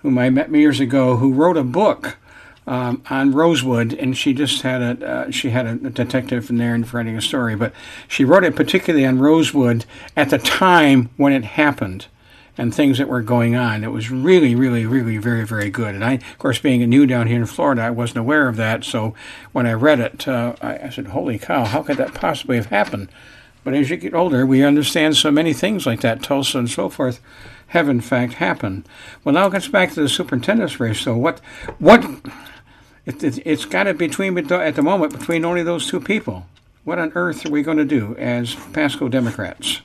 whom 0.07 0.17
I 0.17 0.29
met 0.29 0.49
years 0.49 0.79
ago 0.79 1.17
who 1.17 1.33
wrote 1.33 1.57
a 1.57 1.65
book 1.65 2.15
um, 2.65 3.03
on 3.09 3.33
Rosewood, 3.33 3.91
and 3.91 4.17
she 4.17 4.33
just 4.33 4.61
had 4.61 4.81
a 5.01 5.05
uh, 5.05 5.31
she 5.31 5.49
had 5.49 5.65
a 5.65 5.75
detective 5.75 6.49
in 6.49 6.55
there 6.55 6.73
and 6.73 6.93
writing 6.93 7.17
a 7.17 7.21
story, 7.21 7.57
but 7.57 7.73
she 8.07 8.23
wrote 8.23 8.45
it 8.45 8.55
particularly 8.55 9.05
on 9.05 9.19
Rosewood 9.19 9.83
at 10.15 10.29
the 10.29 10.37
time 10.37 11.09
when 11.17 11.33
it 11.33 11.43
happened 11.43 12.07
and 12.57 12.73
things 12.73 12.99
that 12.99 13.09
were 13.09 13.21
going 13.21 13.57
on. 13.57 13.83
It 13.83 13.91
was 13.91 14.09
really, 14.09 14.55
really, 14.55 14.85
really 14.85 15.17
very, 15.17 15.45
very 15.45 15.69
good. 15.69 15.93
And 15.93 16.05
I, 16.05 16.13
of 16.13 16.37
course, 16.37 16.57
being 16.57 16.87
new 16.89 17.05
down 17.05 17.27
here 17.27 17.35
in 17.35 17.45
Florida, 17.45 17.81
I 17.81 17.89
wasn't 17.89 18.19
aware 18.19 18.47
of 18.47 18.55
that. 18.55 18.85
So 18.85 19.13
when 19.51 19.67
I 19.67 19.73
read 19.73 19.99
it, 19.99 20.25
uh, 20.25 20.55
I, 20.61 20.85
I 20.85 20.89
said, 20.89 21.07
"Holy 21.07 21.37
cow! 21.37 21.65
How 21.65 21.83
could 21.83 21.97
that 21.97 22.13
possibly 22.13 22.55
have 22.55 22.67
happened?" 22.67 23.09
But 23.65 23.73
as 23.73 23.89
you 23.89 23.97
get 23.97 24.13
older, 24.13 24.45
we 24.45 24.63
understand 24.63 25.17
so 25.17 25.31
many 25.31 25.51
things 25.51 25.85
like 25.85 25.99
that, 25.99 26.23
Tulsa 26.23 26.59
and 26.59 26.69
so 26.69 26.87
forth, 26.87 27.19
have 27.67 27.89
in 27.89 28.01
fact 28.01 28.33
happened. 28.33 28.87
Well, 29.23 29.33
now 29.33 29.47
it 29.47 29.51
gets 29.51 29.67
back 29.67 29.91
to 29.93 30.01
the 30.01 30.09
superintendent's 30.09 30.79
race. 30.79 30.99
So 30.99 31.15
what, 31.15 31.39
what, 31.79 32.03
it, 33.05 33.23
it, 33.23 33.45
it's 33.45 33.65
got 33.65 33.87
it 33.87 33.97
between 33.97 34.37
at 34.37 34.75
the 34.75 34.81
moment 34.81 35.17
between 35.17 35.45
only 35.45 35.63
those 35.63 35.87
two 35.87 35.99
people. 35.99 36.45
What 36.83 36.99
on 36.99 37.11
earth 37.15 37.45
are 37.45 37.49
we 37.49 37.63
going 37.63 37.77
to 37.77 37.85
do 37.85 38.15
as 38.15 38.55
Pasco 38.71 39.09
Democrats? 39.09 39.81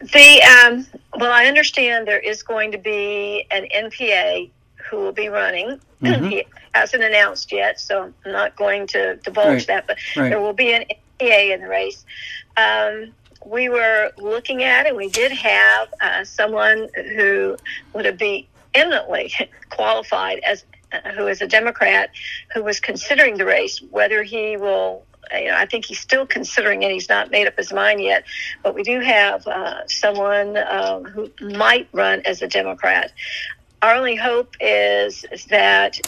The 0.00 0.42
um, 0.42 0.86
well, 1.18 1.32
I 1.32 1.46
understand 1.46 2.06
there 2.06 2.18
is 2.18 2.42
going 2.42 2.72
to 2.72 2.78
be 2.78 3.46
an 3.50 3.66
NPA 3.74 4.50
who 4.90 4.98
will 4.98 5.12
be 5.12 5.28
running. 5.28 5.80
Mm-hmm. 6.02 6.26
He 6.26 6.44
hasn't 6.74 7.02
announced 7.02 7.50
yet, 7.50 7.80
so 7.80 8.12
I'm 8.24 8.32
not 8.32 8.54
going 8.56 8.86
to 8.88 9.16
divulge 9.16 9.46
right. 9.46 9.66
that. 9.68 9.86
But 9.86 9.96
right. 10.14 10.28
there 10.28 10.40
will 10.40 10.52
be 10.52 10.74
an 10.74 10.84
NPA 11.18 11.54
in 11.54 11.62
the 11.62 11.68
race. 11.68 12.04
Um, 12.58 13.12
we 13.46 13.68
were 13.68 14.10
looking 14.18 14.62
at, 14.64 14.86
and 14.86 14.96
we 14.96 15.08
did 15.08 15.32
have 15.32 15.88
uh, 16.00 16.24
someone 16.24 16.88
who 16.94 17.56
would 17.94 18.18
be 18.18 18.48
eminently 18.74 19.32
qualified 19.70 20.40
as 20.40 20.64
uh, 20.92 21.12
who 21.12 21.26
is 21.26 21.40
a 21.40 21.46
Democrat 21.46 22.10
who 22.54 22.62
was 22.62 22.80
considering 22.80 23.36
the 23.36 23.44
race, 23.44 23.80
whether 23.90 24.22
he 24.22 24.56
will 24.56 25.04
you 25.32 25.46
know, 25.46 25.56
I 25.56 25.66
think 25.66 25.84
he's 25.84 25.98
still 25.98 26.26
considering 26.26 26.82
it. 26.82 26.90
He's 26.92 27.08
not 27.08 27.30
made 27.30 27.46
up 27.46 27.56
his 27.56 27.72
mind 27.72 28.00
yet. 28.00 28.24
But 28.62 28.74
we 28.74 28.84
do 28.84 29.00
have 29.00 29.46
uh, 29.46 29.86
someone 29.88 30.56
uh, 30.56 31.00
who 31.00 31.30
might 31.40 31.88
run 31.92 32.22
as 32.24 32.42
a 32.42 32.48
Democrat. 32.48 33.12
Our 33.82 33.94
only 33.94 34.14
hope 34.14 34.54
is, 34.60 35.24
is 35.32 35.46
that 35.46 35.98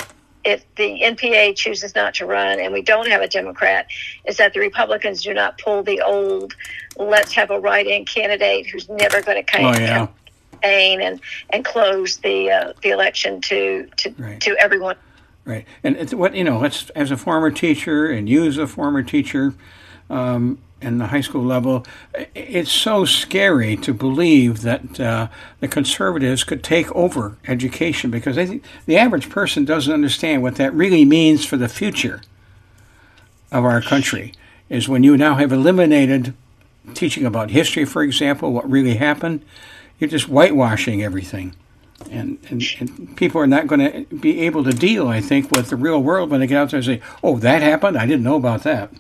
if 0.45 0.65
the 0.77 1.01
NPA 1.03 1.57
chooses 1.57 1.95
not 1.95 2.15
to 2.15 2.27
run 2.27 2.61
and 2.61 2.73
we 2.73 2.83
don't 2.83 3.09
have 3.09 3.21
a 3.21 3.29
Democrat, 3.29 3.87
is 4.27 4.37
that 4.37 4.55
the 4.55 4.61
Republicans 4.61 5.23
do 5.23 5.35
not 5.35 5.59
pull 5.59 5.83
the 5.83 6.01
old 6.01 6.55
let's 6.97 7.33
have 7.33 7.51
a 7.51 7.61
write 7.61 7.87
in 7.87 8.05
candidate 8.05 8.67
who's 8.67 8.89
never 8.89 9.23
going 9.23 9.37
to 9.37 9.43
come. 9.43 9.65
Oh, 9.65 9.79
yeah. 9.79 10.09
campaign 10.53 11.01
and, 11.01 11.21
and 11.51 11.65
close 11.65 12.17
the 12.19 12.51
uh, 12.51 12.73
the 12.83 12.91
election 12.91 13.41
to 13.43 13.89
to, 13.97 14.15
right. 14.19 14.41
to 14.41 14.57
everyone 14.59 14.97
Right, 15.49 15.67
and 15.83 15.97
it's 15.97 16.13
what 16.13 16.35
you 16.35 16.45
know. 16.45 16.59
Let's 16.59 16.91
as 16.91 17.11
a 17.11 17.17
former 17.17 17.51
teacher, 17.51 18.11
and 18.11 18.29
you 18.29 18.45
as 18.45 18.59
a 18.59 18.67
former 18.67 19.03
teacher, 19.03 19.55
um, 20.11 20.59
in 20.81 20.99
the 20.99 21.09
high 21.09 21.21
school 21.21 21.45
level, 21.45 21.85
it's 22.35 22.71
so 22.71 23.05
scary 23.05 23.77
to 23.79 23.93
believe 23.93 24.63
that 24.63 25.01
uh, 25.01 25.29
the 25.61 25.69
conservatives 25.69 26.45
could 26.45 26.63
take 26.63 26.91
over 26.95 27.37
education 27.47 28.11
because 28.11 28.39
I 28.39 28.47
think 28.47 28.65
the 28.87 28.97
average 28.97 29.29
person 29.29 29.65
doesn't 29.65 29.93
understand 29.93 30.43
what 30.43 30.57
that 30.57 30.73
really 30.73 31.05
means 31.05 31.45
for 31.45 31.57
the 31.57 31.69
future 31.69 32.23
of 33.51 33.65
our 33.65 33.81
country. 33.81 34.33
Is 34.69 34.89
when 34.89 35.03
you 35.03 35.17
now 35.17 35.37
have 35.37 35.51
eliminated 35.51 36.35
teaching 36.93 37.25
about 37.25 37.51
history, 37.51 37.85
for 37.85 38.03
example, 38.03 38.53
what 38.53 38.71
really 38.71 38.97
happened, 38.97 39.43
you're 39.99 40.11
just 40.11 40.29
whitewashing 40.29 41.03
everything 41.03 41.55
and, 42.11 42.39
and, 42.49 42.63
and, 42.79 43.17
people 43.17 43.41
are 43.41 43.47
not 43.47 43.67
going 43.67 43.81
to 43.81 44.17
be 44.17 44.41
able 44.41 44.65
to 44.65 44.71
deal, 44.71 45.09
I 45.09 45.21
think, 45.21 45.51
with 45.51 45.69
the 45.69 45.77
real 45.77 46.03
world 46.03 46.31
when 46.31 46.41
they 46.41 46.47
get 46.47 46.59
out 46.59 46.71
there 46.71 46.79
and 46.79 46.87
say, 46.87 47.01
"Oh, 47.23 47.39
that 47.39 47.63
happened. 47.63 47.99
I 47.99 48.07
didn't 48.07 48.23
know 48.23 48.37
about 48.37 48.63
that." 48.63 48.93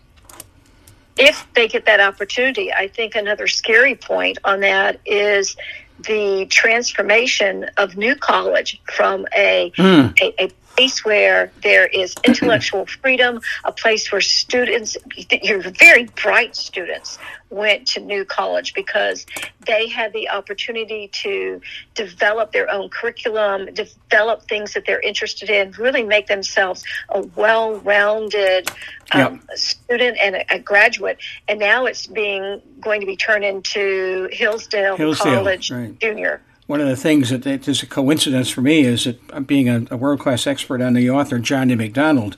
If 1.18 1.46
they 1.54 1.68
get 1.68 1.86
that 1.86 2.00
opportunity, 2.00 2.72
I 2.72 2.88
think 2.88 3.14
another 3.14 3.46
scary 3.46 3.94
point 3.94 4.38
on 4.44 4.60
that 4.60 5.00
is 5.04 5.56
the 6.00 6.46
transformation 6.48 7.66
of 7.76 7.96
New 7.96 8.14
College 8.14 8.80
from 8.84 9.26
a, 9.36 9.72
mm. 9.76 10.20
a, 10.20 10.44
a 10.44 10.50
place 10.78 11.04
where 11.04 11.50
there 11.62 11.86
is 11.88 12.14
intellectual 12.24 12.86
freedom, 13.02 13.40
a 13.64 13.72
place 13.72 14.12
where 14.12 14.20
students, 14.20 14.96
your 15.42 15.60
very 15.72 16.04
bright 16.22 16.54
students, 16.54 17.18
went 17.50 17.86
to 17.88 18.00
New 18.00 18.24
College 18.24 18.74
because 18.74 19.26
they 19.66 19.88
had 19.88 20.12
the 20.12 20.28
opportunity 20.28 21.08
to 21.08 21.60
develop 21.94 22.52
their 22.52 22.70
own 22.70 22.90
curriculum, 22.90 23.72
develop 23.74 24.42
things 24.42 24.74
that 24.74 24.84
they're 24.86 25.00
interested 25.00 25.50
in, 25.50 25.72
really 25.72 26.04
make 26.04 26.26
themselves 26.28 26.84
a 27.08 27.22
well 27.34 27.76
rounded 27.80 28.70
um, 29.12 29.42
student 29.54 30.16
and 30.20 30.36
a, 30.36 30.54
a, 30.54 30.58
graduate. 30.58 31.18
And 31.48 31.58
now 31.58 31.86
it's 31.86 32.06
being 32.06 32.60
going 32.80 33.00
to 33.00 33.06
be 33.06 33.16
turned 33.16 33.44
into 33.44 34.28
Hillsdale, 34.30 34.96
Hillsdale 34.96 35.34
College 35.34 35.70
right. 35.72 35.98
Junior 35.98 36.40
one 36.68 36.82
of 36.82 36.86
the 36.86 36.96
things 36.96 37.30
that, 37.30 37.46
is 37.66 37.82
a 37.82 37.86
coincidence 37.86 38.50
for 38.50 38.60
me 38.60 38.82
is 38.82 39.04
that 39.04 39.46
being 39.46 39.68
a, 39.70 39.86
a 39.90 39.96
world 39.96 40.20
class 40.20 40.46
expert 40.46 40.82
on 40.82 40.92
the 40.92 41.10
author 41.10 41.38
John 41.38 41.68
D. 41.68 41.74
MacDonald, 41.74 42.36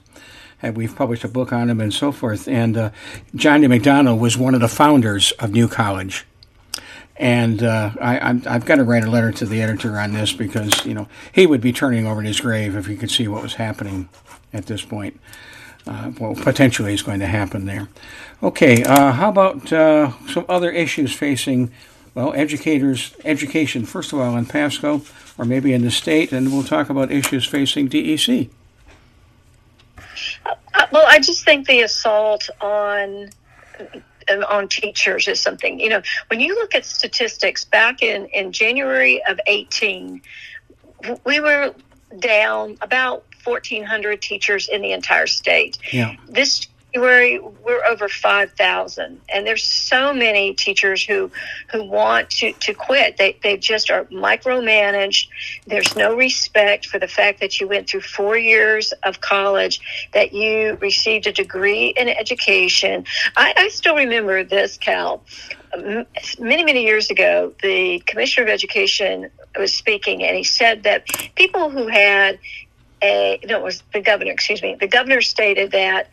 and 0.63 0.77
we've 0.77 0.95
published 0.95 1.25
a 1.25 1.29
book 1.29 1.53
on 1.53 1.69
him 1.69 1.81
and 1.81 1.93
so 1.93 2.13
forth. 2.13 2.47
And 2.47 2.77
uh, 2.77 2.91
John 3.35 3.61
D. 3.61 3.67
MacDonald 3.67 4.21
was 4.21 4.39
one 4.39 4.55
of 4.55 4.61
the 4.61 4.69
founders 4.69 5.33
of 5.33 5.51
New 5.51 5.67
College. 5.67 6.27
And 7.17 7.63
uh, 7.63 7.91
I, 8.01 8.41
have 8.45 8.65
got 8.65 8.77
to 8.77 8.85
write 8.85 9.03
a 9.03 9.11
letter 9.11 9.33
to 9.33 9.47
the 9.47 9.61
editor 9.61 9.99
on 9.99 10.13
this 10.13 10.33
because 10.33 10.87
you 10.87 10.95
know 10.95 11.09
he 11.33 11.45
would 11.45 11.61
be 11.61 11.73
turning 11.73 12.07
over 12.07 12.21
in 12.21 12.27
his 12.27 12.41
grave 12.41 12.77
if 12.77 12.87
he 12.87 12.97
could 12.97 13.11
see 13.11 13.27
what 13.27 13.43
was 13.43 13.55
happening 13.55 14.09
at 14.53 14.67
this 14.67 14.85
point. 14.85 15.21
Uh, 15.89 16.13
well, 16.21 16.37
potentially 16.37 16.95
is 16.95 17.03
going 17.03 17.21
to 17.21 17.27
happen 17.27 17.67
there. 17.67 17.89
Okay, 18.43 18.85
uh, 18.85 19.13
how 19.13 19.29
about 19.29 19.73
uh, 19.73 20.13
some 20.29 20.45
other 20.49 20.71
issues 20.71 21.13
facing 21.13 21.73
well, 22.15 22.33
educators, 22.35 23.15
education, 23.25 23.85
first 23.85 24.13
of 24.13 24.19
all, 24.19 24.37
in 24.37 24.47
Pasco 24.47 25.03
or 25.39 25.45
maybe 25.45 25.73
in 25.73 25.83
the 25.83 25.91
state, 25.91 26.33
and 26.33 26.53
we'll 26.53 26.65
talk 26.65 26.91
about 26.91 27.11
issues 27.11 27.47
facing 27.47 27.89
DEC. 27.89 28.51
Uh, 30.45 30.87
well, 30.93 31.07
I 31.07 31.19
just 31.19 31.45
think 31.45 31.67
the 31.67 31.81
assault 31.81 32.49
on 32.61 33.31
on 34.49 34.69
teachers 34.69 35.27
is 35.27 35.41
something 35.41 35.81
you 35.81 35.89
know 35.89 36.01
when 36.29 36.39
you 36.39 36.55
look 36.55 36.73
at 36.75 36.85
statistics 36.85 37.65
back 37.65 38.01
in 38.01 38.27
in 38.27 38.53
January 38.53 39.21
of 39.27 39.41
18 39.49 40.23
we 41.25 41.41
were 41.41 41.75
down 42.21 42.77
about 42.81 43.25
1400 43.43 44.23
teachers 44.23 44.69
in 44.69 44.83
the 44.83 44.93
entire 44.93 45.27
state 45.27 45.79
yeah. 45.93 46.15
this 46.29 46.69
January, 46.93 47.39
we're 47.39 47.85
over 47.85 48.09
5,000. 48.09 49.21
And 49.29 49.47
there's 49.47 49.65
so 49.65 50.13
many 50.13 50.55
teachers 50.55 51.05
who, 51.05 51.31
who 51.71 51.85
want 51.85 52.31
to, 52.31 52.53
to 52.53 52.75
quit. 52.75 53.17
They, 53.17 53.39
they 53.43 53.57
just 53.57 53.91
are 53.91 54.05
micromanaged. 54.07 55.29
There's 55.67 55.95
no 55.95 56.17
respect 56.17 56.87
for 56.87 56.99
the 56.99 57.09
fact 57.09 57.41
that 57.41 57.61
you 57.61 57.69
went 57.69 57.89
through 57.89 58.03
four 58.03 58.37
years 58.37 58.93
of 59.05 59.21
college, 59.21 59.81
that 60.15 60.33
you 60.33 60.79
received 60.81 61.27
a 61.27 61.33
degree 61.33 61.89
in 61.97 62.09
education. 62.09 63.05
I, 63.37 63.55
I 63.57 63.69
still 63.69 63.95
remember 63.95 64.43
this, 64.43 64.77
Cal. 64.77 65.23
many, 66.39 66.65
many 66.65 66.85
years 66.85 67.11
ago, 67.11 67.55
the 67.63 68.01
Commissioner 68.07 68.47
of 68.47 68.53
Education 68.53 69.31
was 69.59 69.73
speaking, 69.73 70.25
and 70.25 70.37
he 70.37 70.45
said 70.45 70.83
that 70.85 71.07
people 71.37 71.71
who 71.71 71.87
had 71.87 72.39
a 73.03 73.41
no, 73.45 73.59
it 73.59 73.63
was 73.63 73.83
the 73.93 74.01
governor. 74.01 74.33
Excuse 74.33 74.63
me. 74.63 74.77
The 74.79 74.89
governor 74.89 75.21
stated 75.21 75.73
that 75.73 76.09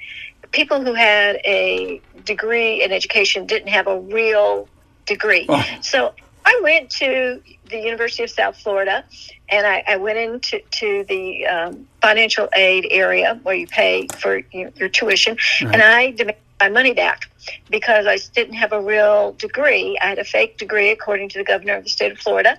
people 0.52 0.84
who 0.84 0.94
had 0.94 1.38
a 1.46 2.02
degree 2.26 2.84
in 2.84 2.92
education 2.92 3.46
didn't 3.46 3.70
have 3.70 3.88
a 3.88 4.00
real 4.00 4.68
degree. 5.06 5.46
Oh. 5.50 5.66
So 5.82 6.14
I 6.46 6.60
went 6.64 6.90
to 6.92 7.42
the 7.70 7.78
University 7.78 8.24
of 8.24 8.30
South 8.30 8.58
Florida, 8.58 9.04
and 9.50 9.68
I, 9.68 9.84
I 9.88 9.98
went 9.98 10.18
into 10.18 10.62
to 10.80 11.06
the 11.08 11.46
um, 11.46 11.88
financial 12.02 12.48
aid 12.56 12.88
area 12.90 13.40
where 13.44 13.56
you 13.56 13.68
pay 13.68 14.08
for 14.20 14.38
your, 14.52 14.72
your 14.76 14.90
tuition, 14.90 15.38
right. 15.62 15.74
and 15.74 15.82
I 15.82 16.12
demanded 16.12 16.38
my 16.60 16.70
money 16.70 16.94
back 16.94 17.30
because 17.70 18.08
I 18.08 18.18
didn't 18.34 18.56
have 18.56 18.74
a 18.74 18.82
real 18.82 19.34
degree. 19.34 19.98
I 20.02 20.08
had 20.08 20.20
a 20.20 20.24
fake 20.24 20.58
degree, 20.58 20.90
according 20.90 21.30
to 21.30 21.38
the 21.38 21.44
governor 21.44 21.76
of 21.76 21.84
the 21.84 21.90
state 21.90 22.12
of 22.12 22.18
Florida, 22.18 22.58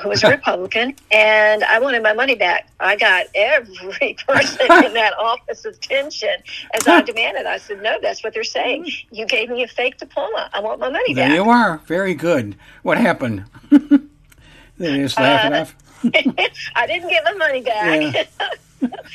who 0.00 0.08
was 0.08 0.22
a 0.22 0.30
Republican, 0.30 0.94
and 1.10 1.64
I 1.64 1.78
wanted 1.80 2.02
my 2.02 2.12
money 2.12 2.34
back. 2.34 2.68
I 2.80 2.96
got 2.96 3.26
every 3.34 4.16
person 4.26 4.84
in 4.84 4.94
that 4.94 5.14
office 5.18 5.64
attention 5.64 6.34
as 6.74 6.86
I 6.86 7.02
demanded. 7.02 7.46
I 7.46 7.58
said, 7.58 7.82
"No, 7.82 7.98
that's 8.00 8.22
what 8.22 8.34
they're 8.34 8.44
saying. 8.44 8.86
You 9.10 9.26
gave 9.26 9.50
me 9.50 9.62
a 9.62 9.68
fake 9.68 9.98
diploma. 9.98 10.48
I 10.52 10.60
want 10.60 10.80
my 10.80 10.88
money 10.88 11.14
there 11.14 11.24
back." 11.24 11.36
There 11.36 11.44
you 11.44 11.50
are. 11.50 11.78
Very 11.86 12.14
good. 12.14 12.56
What 12.82 12.98
happened? 12.98 13.44
they 14.78 14.98
just 14.98 15.18
laugh 15.18 15.44
uh, 15.44 15.48
it 15.48 15.60
off. 15.60 15.76
I 16.74 16.86
didn't 16.86 17.08
get 17.08 17.24
my 17.24 17.32
money 17.34 17.60
back. 17.62 18.28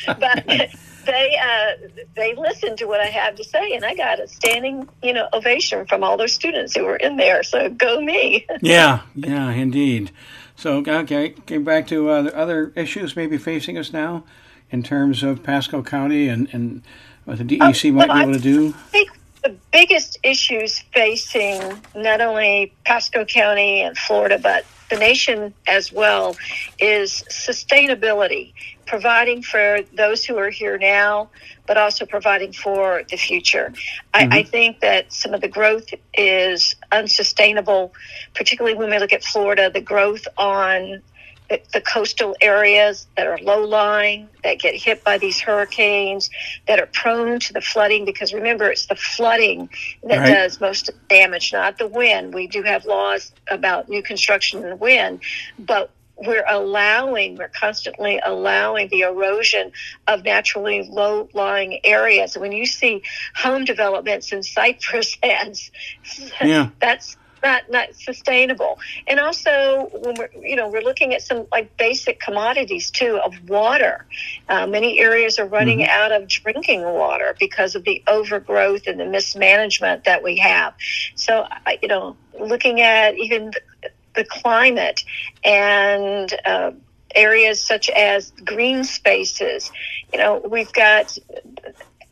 But 0.05 0.69
they 1.07 1.35
uh, 1.41 2.03
they 2.15 2.35
listened 2.35 2.77
to 2.77 2.85
what 2.85 3.01
I 3.01 3.07
had 3.07 3.37
to 3.37 3.43
say, 3.43 3.73
and 3.73 3.83
I 3.83 3.95
got 3.95 4.19
a 4.19 4.27
standing 4.27 4.87
you 5.01 5.13
know 5.13 5.27
ovation 5.33 5.87
from 5.87 6.03
all 6.03 6.17
those 6.17 6.33
students 6.33 6.75
who 6.75 6.83
were 6.83 6.97
in 6.97 7.17
there. 7.17 7.41
So 7.43 7.69
go 7.69 7.99
me. 7.99 8.45
yeah, 8.61 9.01
yeah, 9.15 9.49
indeed. 9.49 10.11
So 10.55 10.83
okay, 10.87 11.29
getting 11.45 11.63
back 11.63 11.87
to 11.87 12.09
uh, 12.09 12.23
other 12.33 12.71
issues 12.75 13.15
maybe 13.15 13.37
facing 13.37 13.77
us 13.77 13.91
now 13.91 14.23
in 14.69 14.83
terms 14.83 15.23
of 15.23 15.41
Pasco 15.43 15.81
County 15.81 16.27
and 16.27 16.47
and 16.51 16.83
what 17.25 17.39
the 17.39 17.43
DEC 17.43 17.93
might 17.93 18.09
well, 18.09 18.17
be 18.17 18.23
able 18.23 18.33
to 18.33 18.39
do. 18.39 18.67
I 18.67 18.71
think 18.89 19.11
the 19.43 19.55
biggest 19.71 20.17
issues 20.23 20.79
facing 20.93 21.61
not 21.95 22.21
only 22.21 22.73
Pasco 22.85 23.25
County 23.25 23.81
and 23.81 23.97
Florida, 23.97 24.39
but 24.39 24.65
the 24.89 24.97
nation 24.97 25.53
as 25.67 25.91
well 25.91 26.35
is 26.79 27.23
sustainability, 27.29 28.53
providing 28.87 29.41
for 29.41 29.79
those 29.93 30.25
who 30.25 30.37
are 30.37 30.49
here 30.49 30.77
now, 30.77 31.29
but 31.67 31.77
also 31.77 32.05
providing 32.05 32.53
for 32.53 33.03
the 33.09 33.17
future. 33.17 33.73
Mm-hmm. 33.73 34.33
I, 34.33 34.39
I, 34.39 34.43
think 34.43 34.79
that 34.79 35.13
some 35.13 35.33
of 35.33 35.41
the 35.41 35.47
growth 35.47 35.93
is 36.13 36.75
unsustainable, 36.91 37.93
particularly 38.33 38.77
when 38.77 38.89
we 38.89 38.97
look 38.99 39.13
at 39.13 39.23
Florida, 39.23 39.69
the 39.69 39.81
growth 39.81 40.27
on 40.37 41.01
the, 41.49 41.61
the 41.73 41.81
coastal 41.81 42.35
areas 42.41 43.07
that 43.15 43.27
are 43.27 43.37
low 43.39 43.63
lying, 43.63 44.27
that 44.43 44.59
get 44.59 44.75
hit 44.75 45.03
by 45.03 45.17
these 45.17 45.39
hurricanes, 45.39 46.29
that 46.67 46.79
are 46.79 46.87
prone 46.87 47.39
to 47.39 47.53
the 47.53 47.61
flooding, 47.61 48.05
because 48.05 48.33
remember, 48.33 48.69
it's 48.69 48.87
the 48.87 48.95
flooding 48.95 49.69
that 50.03 50.17
right. 50.17 50.33
does 50.33 50.59
most 50.59 50.89
damage, 51.07 51.53
not 51.53 51.77
the 51.77 51.87
wind. 51.87 52.33
We 52.33 52.47
do 52.47 52.63
have 52.63 52.85
laws 52.85 53.31
about 53.49 53.89
new 53.89 54.03
construction 54.03 54.65
and 54.65 54.79
wind, 54.79 55.21
but 55.57 55.91
we're 56.17 56.45
allowing, 56.47 57.37
we're 57.37 57.49
constantly 57.49 58.19
allowing 58.23 58.89
the 58.89 59.01
erosion 59.01 59.71
of 60.07 60.23
naturally 60.23 60.87
low 60.89 61.29
lying 61.33 61.79
areas. 61.85 62.37
When 62.37 62.51
you 62.51 62.65
see 62.65 63.03
home 63.35 63.65
developments 63.65 64.31
in 64.31 64.43
cypress 64.43 65.17
heads, 65.21 65.71
yeah. 66.41 66.69
that's 66.79 67.17
not 67.43 67.69
not 67.69 67.95
sustainable. 67.95 68.79
And 69.07 69.19
also, 69.19 69.89
when 69.93 70.15
we're 70.17 70.29
you 70.41 70.55
know 70.55 70.69
we're 70.69 70.81
looking 70.81 71.13
at 71.13 71.21
some 71.21 71.47
like 71.51 71.77
basic 71.77 72.19
commodities 72.19 72.91
too 72.91 73.19
of 73.23 73.49
water. 73.49 74.05
Uh, 74.49 74.67
many 74.67 74.99
areas 74.99 75.39
are 75.39 75.45
running 75.45 75.79
mm-hmm. 75.79 75.89
out 75.89 76.11
of 76.11 76.27
drinking 76.27 76.83
water 76.83 77.35
because 77.39 77.75
of 77.75 77.83
the 77.83 78.03
overgrowth 78.07 78.87
and 78.87 78.99
the 78.99 79.05
mismanagement 79.05 80.05
that 80.05 80.23
we 80.23 80.37
have. 80.37 80.73
So 81.15 81.45
you 81.81 81.87
know, 81.87 82.17
looking 82.39 82.81
at 82.81 83.17
even 83.17 83.51
the 84.17 84.25
climate 84.25 85.05
and 85.45 86.33
uh, 86.45 86.71
areas 87.15 87.65
such 87.65 87.89
as 87.89 88.31
green 88.43 88.83
spaces. 88.83 89.71
You 90.11 90.19
know, 90.19 90.39
we've 90.39 90.73
got 90.73 91.17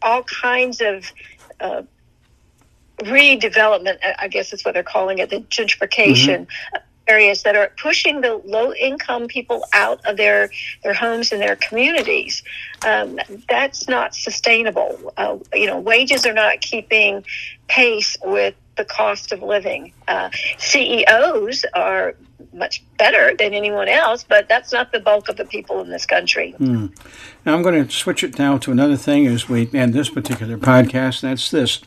all 0.01 0.23
kinds 0.23 0.81
of 0.81 1.11
uh, 1.59 1.81
redevelopment, 2.99 3.97
I 4.17 4.29
guess 4.29 4.53
is 4.53 4.63
what 4.63 4.75
they're 4.75 4.83
calling 4.83 5.17
it, 5.17 5.29
the 5.29 5.41
gentrification. 5.41 6.47
Mm-hmm. 6.47 6.77
Areas 7.07 7.43
that 7.43 7.55
are 7.55 7.71
pushing 7.79 8.21
the 8.21 8.41
low 8.45 8.73
income 8.73 9.27
people 9.27 9.63
out 9.73 10.03
of 10.07 10.17
their, 10.17 10.49
their 10.83 10.95
homes 10.95 11.31
and 11.31 11.39
their 11.39 11.55
communities. 11.55 12.41
Um, 12.83 13.19
that's 13.47 13.87
not 13.87 14.15
sustainable. 14.15 15.13
Uh, 15.15 15.37
you 15.53 15.67
know, 15.67 15.77
wages 15.77 16.25
are 16.25 16.33
not 16.33 16.61
keeping 16.61 17.23
pace 17.67 18.17
with 18.23 18.55
the 18.77 18.85
cost 18.85 19.31
of 19.31 19.41
living. 19.41 19.93
Uh, 20.07 20.29
CEOs 20.57 21.65
are 21.73 22.15
much 22.53 22.83
better 22.97 23.35
than 23.37 23.53
anyone 23.53 23.87
else, 23.87 24.23
but 24.23 24.47
that's 24.47 24.71
not 24.71 24.91
the 24.91 24.99
bulk 24.99 25.29
of 25.29 25.37
the 25.37 25.45
people 25.45 25.81
in 25.81 25.89
this 25.89 26.05
country. 26.05 26.55
Mm. 26.59 26.95
Now 27.45 27.55
I'm 27.55 27.61
going 27.61 27.85
to 27.85 27.91
switch 27.91 28.23
it 28.23 28.37
now 28.37 28.57
to 28.59 28.71
another 28.71 28.97
thing 28.97 29.27
as 29.27 29.49
we 29.49 29.69
end 29.73 29.93
this 29.93 30.09
particular 30.09 30.57
podcast. 30.57 31.21
That's 31.21 31.51
this 31.51 31.81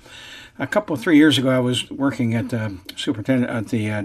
a 0.59 0.67
couple 0.67 0.97
three 0.97 1.17
years 1.17 1.39
ago, 1.39 1.51
I 1.51 1.61
was 1.61 1.91
working 1.91 2.35
at 2.35 2.51
the 2.51 2.77
superintendent 2.97 3.51
at 3.51 3.69
the 3.69 3.91
uh, 3.91 4.03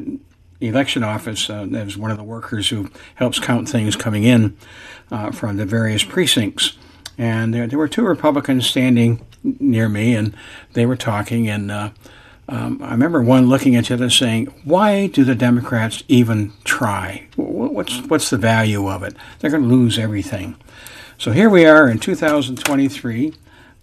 election 0.61 1.03
office. 1.03 1.49
Uh, 1.49 1.67
as 1.73 1.97
one 1.97 2.11
of 2.11 2.17
the 2.17 2.23
workers 2.23 2.69
who 2.69 2.89
helps 3.15 3.39
count 3.39 3.67
things 3.67 3.95
coming 3.95 4.23
in 4.23 4.55
uh, 5.11 5.31
from 5.31 5.57
the 5.57 5.65
various 5.65 6.03
precincts, 6.03 6.77
and 7.17 7.53
there, 7.53 7.67
there, 7.67 7.79
were 7.79 7.87
two 7.87 8.05
Republicans 8.05 8.67
standing 8.67 9.25
near 9.43 9.89
me, 9.89 10.15
and 10.15 10.35
they 10.73 10.85
were 10.85 10.95
talking, 10.95 11.49
and 11.49 11.71
uh, 11.71 11.89
um, 12.49 12.79
I 12.81 12.91
remember 12.91 13.21
one 13.21 13.47
looking 13.47 13.75
at 13.75 13.85
the 13.85 13.93
other 13.93 14.09
saying, 14.09 14.47
"Why 14.63 15.07
do 15.07 15.23
the 15.23 15.35
Democrats 15.35 16.03
even 16.07 16.53
try? 16.63 17.27
What's 17.35 18.01
what's 18.03 18.29
the 18.29 18.37
value 18.37 18.89
of 18.89 19.03
it? 19.03 19.15
They're 19.39 19.51
going 19.51 19.63
to 19.63 19.69
lose 19.69 19.97
everything." 19.97 20.55
So 21.17 21.31
here 21.31 21.49
we 21.49 21.65
are 21.65 21.87
in 21.87 21.99
2023 21.99 23.33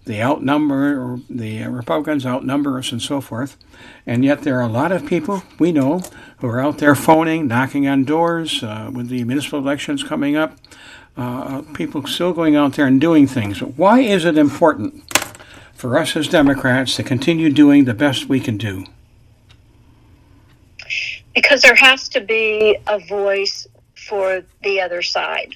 they 0.05 0.21
outnumber, 0.21 1.19
the 1.29 1.67
Republicans 1.67 2.25
outnumber 2.25 2.79
us 2.79 2.91
and 2.91 3.01
so 3.01 3.21
forth. 3.21 3.57
And 4.05 4.25
yet 4.25 4.41
there 4.41 4.57
are 4.57 4.67
a 4.67 4.71
lot 4.71 4.91
of 4.91 5.05
people 5.05 5.43
we 5.59 5.71
know 5.71 6.01
who 6.37 6.47
are 6.47 6.59
out 6.59 6.79
there 6.79 6.95
phoning, 6.95 7.47
knocking 7.47 7.87
on 7.87 8.03
doors 8.03 8.63
uh, 8.63 8.89
with 8.91 9.09
the 9.09 9.23
municipal 9.23 9.59
elections 9.59 10.03
coming 10.03 10.35
up. 10.35 10.57
Uh, 11.15 11.61
people 11.73 12.05
still 12.07 12.33
going 12.33 12.55
out 12.55 12.73
there 12.73 12.87
and 12.87 12.99
doing 12.99 13.27
things. 13.27 13.61
Why 13.61 13.99
is 13.99 14.25
it 14.25 14.37
important 14.37 15.03
for 15.81 15.97
us 15.97 16.15
as 16.15 16.27
Democrats 16.27 16.95
to 16.95 17.03
continue 17.03 17.49
doing 17.49 17.85
the 17.85 17.93
best 17.93 18.29
we 18.29 18.39
can 18.39 18.55
do? 18.55 18.85
Because 21.33 21.63
there 21.63 21.75
has 21.75 22.07
to 22.09 22.21
be 22.21 22.77
a 22.87 22.99
voice 22.99 23.67
for 24.07 24.43
the 24.63 24.79
other 24.79 25.01
side. 25.01 25.55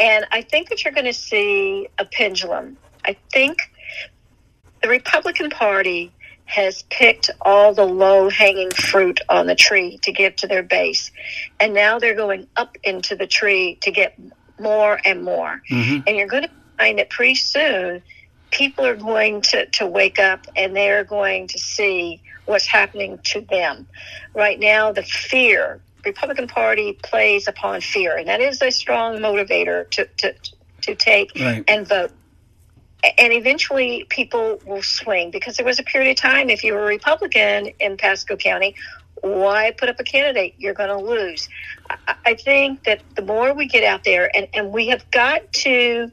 And 0.00 0.26
I 0.32 0.42
think 0.42 0.68
that 0.70 0.82
you're 0.82 0.92
going 0.92 1.06
to 1.06 1.12
see 1.12 1.86
a 1.98 2.04
pendulum 2.04 2.76
I 3.04 3.16
think 3.32 3.58
the 4.82 4.88
Republican 4.88 5.50
Party 5.50 6.12
has 6.44 6.82
picked 6.90 7.30
all 7.42 7.72
the 7.72 7.84
low 7.84 8.28
hanging 8.28 8.70
fruit 8.70 9.20
on 9.28 9.46
the 9.46 9.54
tree 9.54 9.98
to 10.02 10.12
give 10.12 10.34
to 10.36 10.46
their 10.46 10.62
base. 10.62 11.10
And 11.60 11.72
now 11.72 11.98
they're 11.98 12.14
going 12.14 12.46
up 12.56 12.76
into 12.82 13.14
the 13.14 13.26
tree 13.26 13.78
to 13.82 13.90
get 13.90 14.18
more 14.58 15.00
and 15.04 15.22
more. 15.22 15.62
Mm-hmm. 15.70 16.02
And 16.06 16.16
you're 16.16 16.26
going 16.26 16.42
to 16.42 16.50
find 16.76 16.98
that 16.98 17.10
pretty 17.10 17.36
soon 17.36 18.02
people 18.50 18.84
are 18.84 18.96
going 18.96 19.42
to, 19.42 19.66
to 19.66 19.86
wake 19.86 20.18
up 20.18 20.46
and 20.56 20.74
they're 20.74 21.04
going 21.04 21.48
to 21.48 21.58
see 21.58 22.20
what's 22.46 22.66
happening 22.66 23.18
to 23.24 23.40
them. 23.42 23.86
Right 24.34 24.58
now, 24.58 24.92
the 24.92 25.02
fear, 25.02 25.80
Republican 26.04 26.48
Party 26.48 26.98
plays 27.02 27.46
upon 27.46 27.80
fear, 27.80 28.16
and 28.16 28.28
that 28.28 28.40
is 28.40 28.60
a 28.62 28.70
strong 28.70 29.18
motivator 29.18 29.88
to, 29.90 30.06
to, 30.18 30.34
to 30.82 30.94
take 30.94 31.32
right. 31.38 31.64
and 31.68 31.86
vote 31.86 32.12
and 33.02 33.32
eventually 33.32 34.04
people 34.10 34.60
will 34.66 34.82
swing 34.82 35.30
because 35.30 35.56
there 35.56 35.64
was 35.64 35.78
a 35.78 35.82
period 35.82 36.10
of 36.10 36.16
time 36.16 36.50
if 36.50 36.62
you 36.62 36.74
were 36.74 36.82
a 36.82 36.86
republican 36.86 37.68
in 37.80 37.96
pasco 37.96 38.36
county 38.36 38.74
why 39.22 39.70
put 39.70 39.88
up 39.88 39.98
a 39.98 40.04
candidate 40.04 40.54
you're 40.58 40.74
going 40.74 40.88
to 40.88 40.98
lose 40.98 41.48
i 42.26 42.34
think 42.34 42.84
that 42.84 43.02
the 43.16 43.22
more 43.22 43.54
we 43.54 43.66
get 43.66 43.84
out 43.84 44.04
there 44.04 44.30
and, 44.36 44.48
and 44.52 44.70
we 44.70 44.88
have 44.88 45.10
got 45.10 45.50
to 45.52 46.10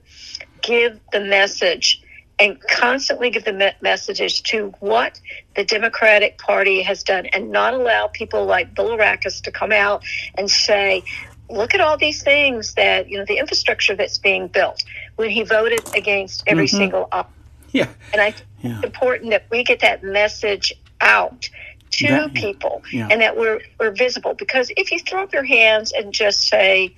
give 0.61 0.99
the 1.11 1.19
message 1.19 2.01
and 2.39 2.61
constantly 2.69 3.29
give 3.29 3.45
the 3.45 3.73
messages 3.81 4.41
to 4.41 4.73
what 4.79 5.19
the 5.55 5.63
Democratic 5.63 6.37
Party 6.37 6.83
has 6.83 7.03
done 7.03 7.25
and 7.27 7.51
not 7.51 7.73
allow 7.73 8.07
people 8.07 8.45
like 8.45 8.75
Bilirakis 8.75 9.41
to 9.43 9.51
come 9.51 9.71
out 9.71 10.03
and 10.37 10.49
say, 10.49 11.03
look 11.49 11.73
at 11.73 11.81
all 11.81 11.97
these 11.97 12.21
things 12.21 12.73
that, 12.75 13.09
you 13.09 13.17
know, 13.17 13.25
the 13.25 13.37
infrastructure 13.37 13.95
that's 13.95 14.17
being 14.17 14.47
built 14.47 14.83
when 15.15 15.29
he 15.29 15.43
voted 15.43 15.81
against 15.95 16.43
every 16.45 16.67
mm-hmm. 16.67 16.77
single 16.77 17.07
op. 17.11 17.31
Yeah. 17.71 17.87
And 18.13 18.21
I 18.21 18.31
think 18.31 18.47
yeah. 18.59 18.75
it's 18.75 18.83
important 18.83 19.31
that 19.31 19.45
we 19.49 19.63
get 19.63 19.79
that 19.79 20.03
message 20.03 20.73
out 21.01 21.49
to 21.91 22.07
That- 22.07 22.33
people 22.33 22.83
yeah. 22.91 23.07
and 23.09 23.21
that 23.21 23.37
we're 23.37 23.61
we're 23.79 23.91
visible. 23.91 24.33
Because 24.33 24.71
if 24.77 24.91
you 24.91 24.99
throw 24.99 25.23
up 25.23 25.33
your 25.33 25.43
hands 25.43 25.91
and 25.91 26.13
just 26.13 26.47
say, 26.47 26.93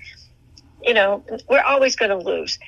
you 0.83 0.93
know, 0.93 1.23
we're 1.47 1.61
always 1.61 1.95
going 1.95 2.11
to 2.11 2.17
lose. 2.17 2.59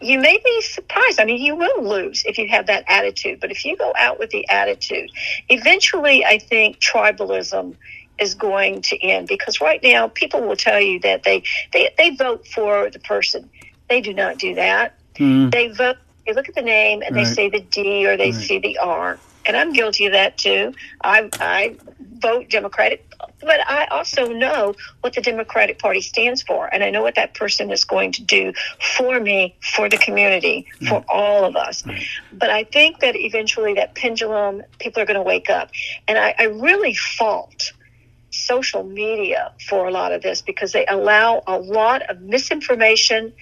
You 0.00 0.20
may 0.20 0.38
be 0.44 0.62
surprised. 0.62 1.20
I 1.20 1.24
mean, 1.24 1.42
you 1.42 1.56
will 1.56 1.84
lose 1.84 2.24
if 2.26 2.38
you 2.38 2.48
have 2.48 2.66
that 2.68 2.84
attitude. 2.88 3.40
But 3.40 3.50
if 3.50 3.64
you 3.64 3.76
go 3.76 3.92
out 3.98 4.18
with 4.18 4.30
the 4.30 4.48
attitude, 4.48 5.10
eventually, 5.48 6.24
I 6.24 6.38
think 6.38 6.80
tribalism 6.80 7.76
is 8.20 8.34
going 8.34 8.82
to 8.82 9.02
end 9.04 9.28
because 9.28 9.60
right 9.60 9.80
now 9.82 10.08
people 10.08 10.42
will 10.42 10.56
tell 10.56 10.80
you 10.80 11.00
that 11.00 11.24
they 11.24 11.44
they, 11.72 11.90
they 11.98 12.16
vote 12.16 12.46
for 12.46 12.90
the 12.90 13.00
person. 13.00 13.50
They 13.88 14.00
do 14.00 14.14
not 14.14 14.38
do 14.38 14.54
that. 14.56 14.96
Mm, 15.18 15.52
They 15.52 15.68
vote. 15.68 15.96
They 16.26 16.34
look 16.34 16.48
at 16.48 16.54
the 16.54 16.62
name 16.62 17.02
and 17.02 17.16
they 17.16 17.24
Right. 17.24 17.34
say 17.34 17.50
the 17.50 17.60
D 17.60 18.06
or 18.06 18.16
they 18.16 18.32
Right. 18.32 18.34
see 18.34 18.58
the 18.58 18.78
R. 18.78 19.22
And 19.46 19.56
I'm 19.56 19.72
guilty 19.72 20.06
of 20.06 20.12
that 20.12 20.38
too. 20.38 20.74
I 21.02 21.28
I 21.40 21.76
vote 22.18 22.48
Democratic, 22.48 23.06
but 23.40 23.60
I 23.68 23.86
also 23.86 24.32
know 24.32 24.74
what 25.02 25.14
the 25.14 25.20
Democratic 25.20 25.78
Party 25.78 26.00
stands 26.00 26.42
for, 26.42 26.72
and 26.72 26.82
I 26.82 26.90
know 26.90 27.02
what 27.02 27.16
that 27.16 27.34
person 27.34 27.70
is 27.70 27.84
going 27.84 28.12
to 28.12 28.22
do 28.22 28.52
for 28.80 29.20
me, 29.20 29.56
for 29.60 29.88
the 29.88 29.98
community, 29.98 30.66
for 30.88 31.04
all 31.08 31.44
of 31.44 31.56
us. 31.56 31.84
But 32.32 32.50
I 32.50 32.64
think 32.64 33.00
that 33.00 33.16
eventually 33.16 33.74
that 33.74 33.94
pendulum, 33.94 34.62
people 34.78 35.02
are 35.02 35.06
going 35.06 35.16
to 35.16 35.22
wake 35.22 35.50
up, 35.50 35.70
and 36.08 36.18
I, 36.18 36.34
I 36.38 36.44
really 36.44 36.94
fault 36.94 37.72
social 38.34 38.82
media 38.82 39.52
for 39.68 39.86
a 39.86 39.90
lot 39.92 40.12
of 40.12 40.22
this 40.22 40.42
because 40.42 40.72
they 40.72 40.84
allow 40.86 41.42
a 41.46 41.56
lot 41.58 42.02
of 42.10 42.20
misinformation 42.20 43.32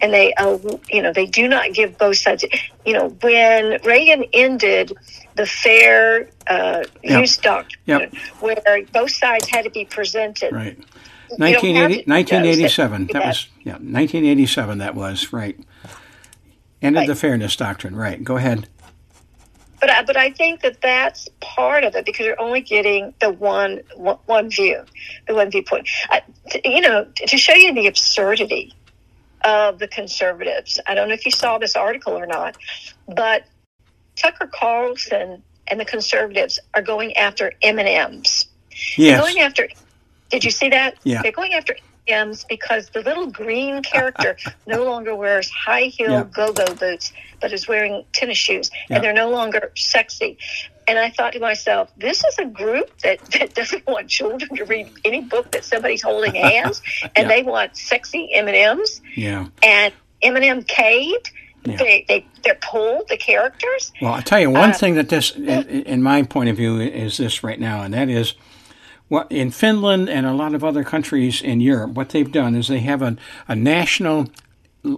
and 0.00 0.12
they 0.12 0.32
uh, 0.34 0.58
you 0.90 1.02
know 1.02 1.12
they 1.12 1.26
do 1.26 1.46
not 1.46 1.72
give 1.74 1.98
both 1.98 2.16
sides 2.16 2.44
you 2.86 2.94
know 2.94 3.08
when 3.20 3.78
reagan 3.84 4.24
ended 4.32 4.96
the 5.38 5.46
fair 5.46 6.28
uh, 6.46 6.82
Yep. 7.02 7.20
use 7.20 7.36
doctrine 7.38 7.80
Yep. 7.86 8.14
where 8.40 8.82
both 8.92 9.10
sides 9.12 9.48
had 9.48 9.64
to 9.64 9.70
be 9.70 9.84
presented 9.86 10.52
right. 10.52 10.76
You 11.30 11.36
don't 11.36 11.52
have 11.52 11.62
1980, 11.62 12.04
1987. 12.06 13.06
those. 13.06 13.12
That 13.12 13.26
was 13.26 13.48
yeah, 13.64 13.72
1987. 13.72 14.78
That 14.78 14.94
was 14.94 15.32
right. 15.32 15.58
Ended 16.82 17.00
Right. 17.00 17.06
the 17.08 17.14
fairness 17.16 17.54
doctrine. 17.56 17.94
Right. 17.96 18.22
Go 18.22 18.36
ahead. 18.36 18.68
but 19.80 19.90
I, 19.90 20.02
but 20.04 20.16
I 20.16 20.30
think 20.30 20.62
that 20.62 20.80
that's 20.80 21.28
part 21.40 21.84
of 21.84 21.94
it 21.94 22.04
because 22.06 22.24
you're 22.26 22.40
only 22.40 22.60
getting 22.62 23.14
the 23.20 23.30
one 23.30 23.80
one, 23.96 24.50
view, 24.50 24.82
the 25.26 25.34
one 25.34 25.50
viewpoint. 25.50 25.88
I, 26.08 26.22
you 26.64 26.80
know, 26.80 27.06
to 27.16 27.36
show 27.36 27.54
you 27.54 27.72
the 27.74 27.86
absurdity 27.88 28.72
of 29.44 29.78
the 29.78 29.86
conservatives. 29.88 30.80
I 30.86 30.94
don't 30.94 31.08
know 31.08 31.14
if 31.14 31.24
you 31.26 31.30
saw 31.30 31.58
this 31.58 31.76
article 31.76 32.14
or 32.14 32.26
not, 32.26 32.56
but 33.06 33.44
Tucker 34.18 34.50
Carlson 34.52 35.42
and 35.66 35.80
the 35.80 35.84
conservatives 35.84 36.58
are 36.74 36.82
going 36.82 37.16
after 37.16 37.52
M 37.62 37.78
and 37.78 37.88
M's. 37.88 38.46
Yes. 38.96 39.20
Going 39.20 39.38
after. 39.40 39.68
Did 40.30 40.44
you 40.44 40.50
see 40.50 40.68
that? 40.70 40.96
Yeah. 41.04 41.22
They're 41.22 41.32
going 41.32 41.52
after 41.54 41.76
M's 42.06 42.44
because 42.48 42.88
the 42.90 43.00
little 43.02 43.26
green 43.26 43.82
character 43.82 44.36
no 44.66 44.84
longer 44.84 45.14
wears 45.14 45.50
high 45.50 45.82
heel 45.84 46.10
Yeah. 46.10 46.24
go-go 46.32 46.74
boots, 46.74 47.12
but 47.40 47.52
is 47.52 47.68
wearing 47.68 48.04
tennis 48.12 48.38
shoes, 48.38 48.70
Yeah. 48.88 48.96
and 48.96 49.04
they're 49.04 49.12
no 49.12 49.30
longer 49.30 49.72
sexy. 49.76 50.38
And 50.86 50.98
I 50.98 51.10
thought 51.10 51.34
to 51.34 51.40
myself, 51.40 51.90
this 51.98 52.24
is 52.24 52.38
a 52.38 52.46
group 52.46 52.96
that, 53.00 53.20
that 53.32 53.54
doesn't 53.54 53.86
want 53.86 54.08
children 54.08 54.56
to 54.56 54.64
read 54.64 54.90
any 55.04 55.20
book 55.20 55.50
that 55.52 55.64
somebody's 55.64 56.02
holding 56.02 56.34
hands, 56.34 56.80
and 57.02 57.10
Yeah. 57.16 57.28
they 57.28 57.42
want 57.42 57.76
sexy 57.76 58.32
M 58.32 58.48
and 58.48 58.56
M's 58.56 59.00
Yeah. 59.14 59.46
and 59.62 59.92
Eminem 60.22 60.66
caved. 60.66 61.30
Yeah. 61.70 61.76
They 61.78 62.04
they 62.08 62.26
they're 62.44 62.58
pulled 62.70 63.08
the 63.08 63.16
characters. 63.16 63.92
Well, 64.00 64.14
I'll 64.14 64.22
tell 64.22 64.40
you 64.40 64.50
one 64.50 64.70
Uh, 64.70 64.74
thing 64.74 64.94
that 64.94 65.08
this, 65.08 65.34
in, 65.36 65.68
in 65.68 66.02
my 66.02 66.22
point 66.22 66.48
of 66.48 66.56
view, 66.56 66.80
is 66.80 67.16
this 67.16 67.42
right 67.44 67.60
now, 67.60 67.82
and 67.82 67.92
that 67.94 68.08
is 68.08 68.34
what 69.08 69.30
in 69.30 69.50
Finland 69.50 70.08
and 70.08 70.26
a 70.26 70.32
lot 70.32 70.54
of 70.54 70.62
other 70.62 70.84
countries 70.84 71.40
in 71.42 71.60
Europe, 71.60 71.92
what 71.92 72.10
they've 72.10 72.30
done 72.32 72.54
is 72.54 72.68
they 72.68 72.80
have 72.80 73.02
a, 73.02 73.16
a 73.46 73.54
national 73.56 74.28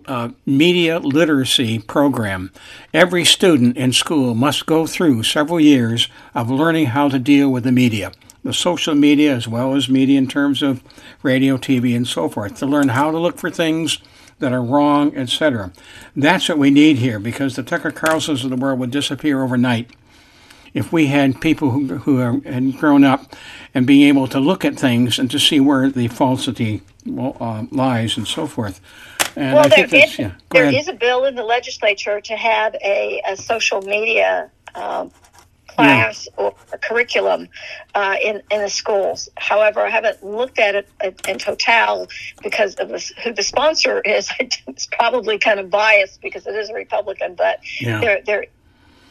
uh, 0.06 0.30
media 0.44 0.98
literacy 0.98 1.78
program. 1.78 2.52
Every 2.92 3.24
student 3.24 3.76
in 3.76 3.92
school 3.92 4.34
must 4.34 4.66
go 4.66 4.86
through 4.86 5.22
several 5.22 5.60
years 5.60 6.08
of 6.34 6.50
learning 6.50 6.86
how 6.86 7.08
to 7.08 7.18
deal 7.18 7.50
with 7.50 7.64
the 7.64 7.72
media, 7.72 8.12
the 8.44 8.52
social 8.52 8.94
media 8.94 9.34
as 9.34 9.48
well 9.48 9.74
as 9.74 9.88
media 9.88 10.18
in 10.18 10.28
terms 10.28 10.62
of 10.62 10.82
radio, 11.22 11.56
TV, 11.56 11.96
and 11.96 12.06
so 12.06 12.28
forth, 12.28 12.56
to 12.58 12.66
learn 12.66 12.88
how 12.88 13.10
to 13.10 13.18
look 13.18 13.38
for 13.38 13.50
things 13.50 13.98
that 14.40 14.52
are 14.52 14.62
wrong, 14.62 15.16
etc. 15.16 15.72
That's 16.16 16.48
what 16.48 16.58
we 16.58 16.70
need 16.70 16.98
here 16.98 17.18
because 17.18 17.56
the 17.56 17.62
Tucker 17.62 17.92
Carlsons 17.92 18.44
of 18.44 18.50
the 18.50 18.56
world 18.56 18.78
would 18.80 18.90
disappear 18.90 19.42
overnight 19.42 19.90
if 20.74 20.92
we 20.92 21.06
had 21.06 21.40
people 21.40 21.70
who, 21.70 21.98
who 21.98 22.20
are, 22.20 22.40
had 22.40 22.76
grown 22.76 23.04
up 23.04 23.34
and 23.74 23.86
being 23.86 24.06
able 24.08 24.26
to 24.28 24.40
look 24.40 24.64
at 24.64 24.76
things 24.76 25.18
and 25.18 25.30
to 25.30 25.38
see 25.38 25.60
where 25.60 25.90
the 25.90 26.08
falsity 26.08 26.82
uh, 27.18 27.64
lies 27.70 28.16
and 28.16 28.26
so 28.26 28.46
forth. 28.46 28.80
And 29.36 29.54
well, 29.54 29.66
I 29.66 29.68
there, 29.68 29.88
think 29.88 30.08
is, 30.08 30.18
yeah. 30.18 30.32
There 30.50 30.72
is 30.72 30.88
a 30.88 30.92
bill 30.92 31.24
in 31.24 31.34
the 31.34 31.44
legislature 31.44 32.20
to 32.20 32.36
have 32.36 32.74
a, 32.82 33.22
a 33.26 33.36
social 33.36 33.80
media 33.82 34.50
um, 34.74 35.10
class 35.74 36.28
or 36.36 36.54
a 36.72 36.78
curriculum 36.78 37.48
uh, 37.94 38.16
in 38.22 38.42
in 38.50 38.60
the 38.62 38.68
schools. 38.70 39.28
However, 39.36 39.80
I 39.80 39.90
haven't 39.90 40.24
looked 40.24 40.58
at 40.58 40.74
it 40.74 40.88
in- 41.28 41.38
total 41.38 42.08
because 42.42 42.74
of 42.76 42.88
this, 42.88 43.12
who 43.22 43.32
the 43.32 43.42
sponsor 43.42 44.00
is. 44.00 44.28
It's 44.66 44.86
probably 44.86 45.38
kind 45.38 45.58
of 45.60 45.70
biased 45.70 46.20
because 46.20 46.46
it 46.46 46.54
is 46.54 46.70
a 46.70 46.74
Republican, 46.74 47.34
but 47.34 47.60
Yeah. 47.80 48.00
there 48.00 48.20
there 48.24 48.46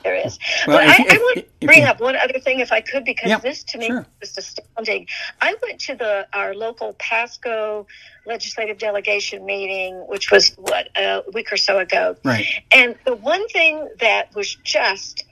there 0.04 0.16
is. 0.16 0.40
Well, 0.66 0.78
but 0.78 0.86
if 0.88 1.12
I, 1.12 1.16
I 1.16 1.18
want 1.18 1.46
to 1.60 1.68
bring 1.68 1.84
up 1.84 2.00
one 2.00 2.16
other 2.16 2.40
thing, 2.40 2.62
if 2.62 2.72
I 2.72 2.80
could, 2.80 3.04
because 3.04 3.30
Yeah, 3.30 3.40
this 3.40 3.64
to 3.66 3.78
me 3.78 3.88
sure. 3.88 4.06
was 4.22 4.38
astounding. 4.38 5.08
I 5.42 5.56
went 5.62 5.80
to 5.82 5.96
the 5.96 6.26
our 6.34 6.56
local 6.56 6.94
Pasco 6.94 7.86
legislative 8.26 8.78
delegation 8.78 9.46
meeting, 9.46 9.96
which 10.08 10.32
was 10.32 10.54
what 10.56 10.88
a 10.96 11.24
week 11.34 11.52
or 11.52 11.58
so 11.58 11.80
ago, 11.80 12.16
Right. 12.24 12.46
and 12.72 12.96
the 13.06 13.16
one 13.16 13.46
thing 13.50 13.90
that 14.00 14.34
was 14.36 14.56
just 14.64 15.26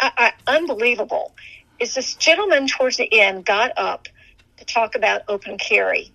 I, 0.00 0.32
I, 0.46 0.56
unbelievable 0.56 1.34
is 1.78 1.94
this 1.94 2.14
gentleman 2.14 2.66
towards 2.66 2.96
the 2.96 3.20
end 3.20 3.44
got 3.44 3.72
up 3.76 4.08
to 4.56 4.64
talk 4.64 4.94
about 4.94 5.22
open 5.28 5.58
carry. 5.58 6.12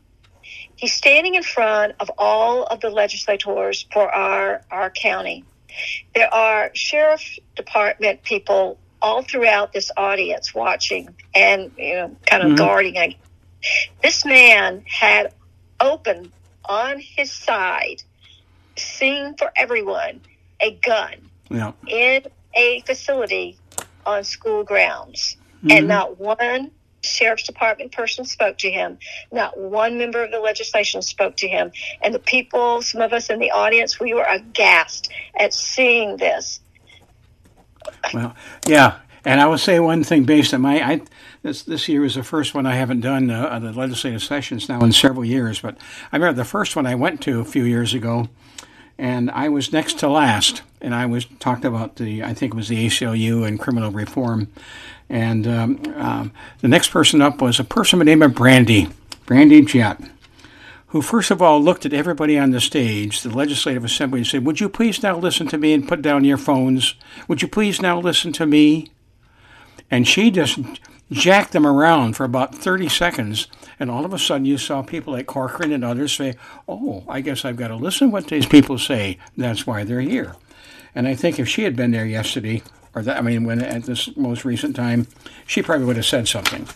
He's 0.76 0.94
standing 0.94 1.36
in 1.36 1.44
front 1.44 1.94
of 2.00 2.12
all 2.18 2.64
of 2.64 2.82
the 2.82 2.90
legislators 2.90 3.86
for 3.94 4.14
our, 4.14 4.62
our 4.70 4.90
county. 4.90 5.46
There 6.14 6.32
are 6.34 6.72
sheriff 6.74 7.38
department 7.56 8.24
people 8.24 8.78
all 9.02 9.22
throughout 9.22 9.72
this 9.74 9.92
audience 9.96 10.54
watching 10.54 11.10
and 11.34 11.72
you 11.78 11.96
know 11.96 12.16
kind 12.26 12.44
of 12.44 12.52
Mhm. 12.52 12.58
guarding. 12.58 13.16
This 14.02 14.26
man 14.26 14.84
had 14.88 15.34
open 15.80 16.32
on 16.64 17.00
his 17.00 17.32
side, 17.32 18.02
seeing 18.78 19.36
for 19.36 19.52
everyone, 19.56 20.22
a 20.60 20.72
gun 20.72 21.30
Yeah. 21.50 21.74
in 21.88 22.26
a 22.56 22.82
facility 22.82 23.58
on 24.06 24.24
school 24.24 24.64
grounds. 24.64 25.38
Mhm. 25.64 25.78
And 25.78 25.88
not 25.88 26.20
one 26.20 26.72
sheriff's 27.02 27.44
department 27.44 27.92
person 27.92 28.26
spoke 28.26 28.58
to 28.60 28.70
him. 28.70 28.98
Not 29.32 29.58
one 29.58 29.98
member 29.98 30.24
of 30.24 30.32
the 30.32 30.40
legislation 30.40 31.02
spoke 31.02 31.38
to 31.38 31.48
him. 31.48 31.72
And 32.02 32.14
the 32.14 32.20
people, 32.20 32.82
some 32.82 33.02
of 33.02 33.14
us 33.14 33.30
in 33.30 33.40
the 33.40 33.52
audience, 33.52 34.00
we 34.00 34.14
were 34.14 34.26
aghast 34.28 35.12
at 35.40 35.54
seeing 35.54 36.18
this. 36.18 36.60
Well, 38.14 38.36
yeah, 38.68 38.98
and 39.24 39.40
I 39.40 39.48
will 39.48 39.58
say 39.58 39.80
one 39.80 40.04
thing 40.04 40.24
based 40.24 40.54
on 40.54 40.62
my 40.62 40.82
I 40.82 41.02
this 41.44 41.62
this 41.62 41.88
year 41.88 42.04
is 42.04 42.16
the 42.16 42.24
first 42.24 42.56
one 42.56 42.66
I 42.66 42.76
haven't 42.76 43.02
done 43.02 43.30
uh, 43.30 43.60
the 43.60 43.72
legislative 43.72 44.24
sessions 44.24 44.68
now 44.68 44.82
in 44.82 44.92
several 44.92 45.24
years, 45.24 45.60
but 45.60 45.78
I 46.12 46.16
remember 46.18 46.36
the 46.36 46.46
first 46.46 46.76
one 46.76 46.88
I 46.88 46.96
went 46.96 47.22
to 47.22 47.40
a 47.40 47.46
few 47.46 47.64
years 47.64 47.94
ago, 47.94 48.28
and 48.98 49.30
I 49.32 49.50
was 49.50 49.74
next 49.74 50.00
to 50.00 50.10
last, 50.10 50.62
and 50.82 50.96
I 50.96 51.06
was 51.06 51.26
talked 51.40 51.66
about 51.66 51.98
the 51.98 52.24
I 52.24 52.34
think 52.34 52.54
it 52.54 52.58
was 52.58 52.70
the 52.70 52.86
ACLU 52.86 53.48
and 53.48 53.60
criminal 53.60 53.92
reform, 53.92 54.50
and 55.10 55.48
um, 55.48 55.94
um, 55.96 56.32
the 56.62 56.68
next 56.68 56.90
person 56.90 57.22
up 57.22 57.42
was 57.42 57.60
a 57.60 57.64
person 57.64 58.00
by 58.00 58.06
the 58.06 58.12
name 58.12 58.22
of 58.22 58.36
Brandy, 58.36 58.90
Brandy 59.26 59.62
Jett 59.62 60.00
who 60.96 61.02
first 61.02 61.30
of 61.30 61.42
all 61.42 61.62
looked 61.62 61.86
at 61.86 61.92
everybody 61.92 62.40
on 62.40 62.52
the 62.52 62.62
stage, 62.62 63.22
the 63.22 63.30
legislative 63.30 63.84
assembly, 63.84 64.20
and 64.20 64.28
said, 64.28 64.46
Would 64.46 64.62
you 64.62 64.70
please 64.70 65.04
now 65.04 65.18
listen 65.18 65.46
to 65.48 65.58
me 65.58 65.74
and 65.74 65.86
put 65.86 66.02
down 66.02 66.24
your 66.24 66.38
phones? 66.38 66.96
Would 67.28 67.42
you 67.42 67.50
please 67.50 67.82
now 67.82 68.00
listen 68.00 68.32
to 68.32 68.46
me? 68.46 68.94
And 69.92 70.08
she 70.08 70.32
just 70.32 70.58
jacked 71.12 71.52
them 71.52 71.66
around 71.66 72.16
for 72.16 72.24
about 72.24 72.56
30 72.56 72.90
seconds. 72.90 73.48
And 73.80 73.92
all 73.92 74.06
of 74.06 74.14
a 74.14 74.20
sudden, 74.20 74.46
you 74.46 74.58
saw 74.58 74.82
people 74.82 75.14
like 75.14 75.28
Corcoran 75.28 75.72
and 75.72 75.84
others 75.84 76.14
say, 76.14 76.36
Oh, 76.68 77.04
I 77.08 77.22
guess 77.22 77.46
I've 77.46 77.58
got 77.58 77.68
to 77.70 77.76
listen 77.76 78.08
to 78.08 78.14
what 78.14 78.28
these 78.28 78.46
people 78.46 78.78
say. 78.78 79.18
That's 79.36 79.68
why 79.68 79.84
they're 79.84 80.02
here. 80.02 80.36
And 80.94 81.08
I 81.08 81.16
think 81.16 81.40
if 81.40 81.48
she 81.48 81.64
had 81.64 81.76
been 81.76 81.92
there 81.92 82.06
yesterday 82.06 82.64
or 82.96 83.02
that 83.02 83.18
I 83.18 83.22
mean, 83.22 83.44
when 83.44 83.62
at 83.62 83.84
this 83.84 84.16
most 84.16 84.46
recent 84.46 84.76
time, 84.76 85.08
she 85.46 85.62
probably 85.62 85.86
would 85.86 85.98
have 85.98 86.06
said 86.06 86.28
something, 86.28 86.68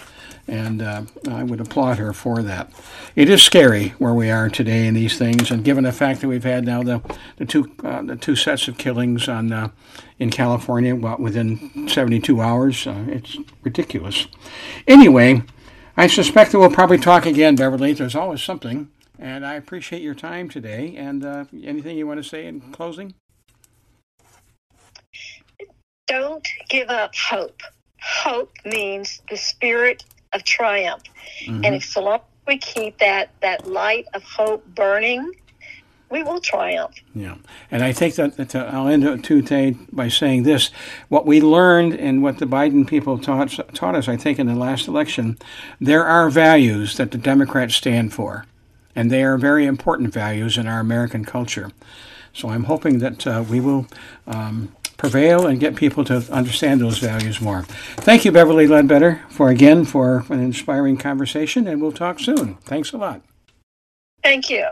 and 0.49 0.81
uh, 0.81 1.03
I 1.29 1.43
would 1.43 1.62
applaud 1.62 1.97
her 1.97 2.12
for 2.13 2.41
that. 2.43 2.71
It 3.15 3.29
is 3.29 3.41
scary 3.41 3.89
where 3.99 4.13
we 4.13 4.29
are 4.29 4.49
today 4.49 4.88
in 4.88 4.93
these 4.93 5.17
things, 5.17 5.51
and 5.51 5.63
given 5.63 5.83
the 5.83 5.91
fact 5.91 6.21
that 6.21 6.27
we've 6.27 6.43
had 6.43 6.65
now 6.65 6.83
the 6.83 7.01
the 7.38 7.45
two 7.45 7.71
uh, 7.83 8.01
the 8.01 8.15
two 8.15 8.35
sets 8.35 8.67
of 8.67 8.77
killings 8.77 9.29
on 9.29 9.51
uh, 9.51 9.69
in 10.17 10.29
California 10.29 10.95
what, 10.95 11.19
within 11.19 11.88
72 11.88 12.41
hours, 12.41 12.85
uh, 12.85 13.05
it's 13.07 13.38
ridiculous. 13.63 14.27
Anyway, 14.88 15.43
I 15.95 16.07
suspect 16.07 16.51
that 16.51 16.59
we'll 16.59 16.71
probably 16.71 16.97
talk 16.97 17.25
again, 17.25 17.55
Beverly. 17.55 17.93
There's 17.93 18.15
always 18.15 18.41
something. 18.41 18.89
And 19.17 19.45
I 19.45 19.55
appreciate 19.55 20.01
your 20.01 20.15
time 20.15 20.47
today. 20.47 20.95
And 20.95 21.25
uh, 21.25 21.45
anything 21.63 21.97
you 21.97 22.07
want 22.07 22.23
to 22.23 22.29
say 22.29 22.45
in 22.45 22.62
closing? 22.71 23.13
Don't 26.07 26.47
give 26.69 26.89
up 26.89 27.13
hope. 27.15 27.62
Hope 28.01 28.51
means 28.65 29.21
the 29.29 29.35
spirit 29.35 30.05
of 30.33 30.43
triumph. 30.43 31.03
Mm-hmm. 31.45 31.65
And 31.65 31.75
if 31.75 31.85
so 31.85 32.03
long 32.03 32.21
we 32.47 32.57
keep 32.57 32.97
that, 32.99 33.29
that 33.41 33.67
light 33.67 34.07
of 34.13 34.23
hope 34.23 34.65
burning, 34.75 35.31
we 36.09 36.23
will 36.23 36.41
triumph. 36.41 36.95
Yeah, 37.13 37.35
and 37.69 37.83
I 37.83 37.93
think 37.93 38.15
that, 38.15 38.35
that 38.37 38.55
uh, 38.55 38.67
I'll 38.71 38.87
end 38.87 39.03
it 39.03 39.23
today 39.23 39.75
by 39.91 40.09
saying 40.09 40.41
this: 40.41 40.71
what 41.07 41.27
we 41.27 41.39
learned 41.39 41.93
and 41.93 42.23
what 42.23 42.39
the 42.39 42.47
Biden 42.47 42.87
people 42.87 43.19
taught 43.19 43.51
taught 43.75 43.93
us, 43.93 44.07
I 44.07 44.17
think, 44.17 44.39
in 44.39 44.47
the 44.47 44.55
last 44.55 44.87
election, 44.87 45.37
there 45.79 46.05
are 46.05 46.31
values 46.31 46.97
that 46.97 47.11
the 47.11 47.19
Democrats 47.19 47.75
stand 47.75 48.11
for 48.11 48.45
and 48.95 49.09
they 49.09 49.23
are 49.23 49.37
very 49.37 49.65
important 49.65 50.13
values 50.13 50.57
in 50.57 50.67
our 50.67 50.79
American 50.79 51.23
culture. 51.23 51.71
So 52.33 52.49
I'm 52.49 52.65
hoping 52.65 52.99
that 52.99 53.25
uh, 53.25 53.43
we 53.49 53.59
will 53.59 53.87
um, 54.27 54.75
prevail 54.99 55.47
and 55.47 55.59
get 55.59 55.75
people 55.75 56.03
to 56.05 56.23
understand 56.31 56.81
those 56.81 56.99
values 56.99 57.41
more. 57.41 57.63
Thank 57.97 58.25
you, 58.25 58.31
Beverly 58.31 58.67
Ledbetter, 58.67 59.21
for 59.29 59.49
again 59.49 59.85
for 59.85 60.25
an 60.29 60.39
inspiring 60.39 60.97
conversation, 60.97 61.67
and 61.67 61.81
we'll 61.81 61.91
talk 61.91 62.19
soon. 62.19 62.55
Thanks 62.65 62.91
a 62.91 62.97
lot. 62.97 63.21
Thank 64.21 64.49
you. 64.51 64.67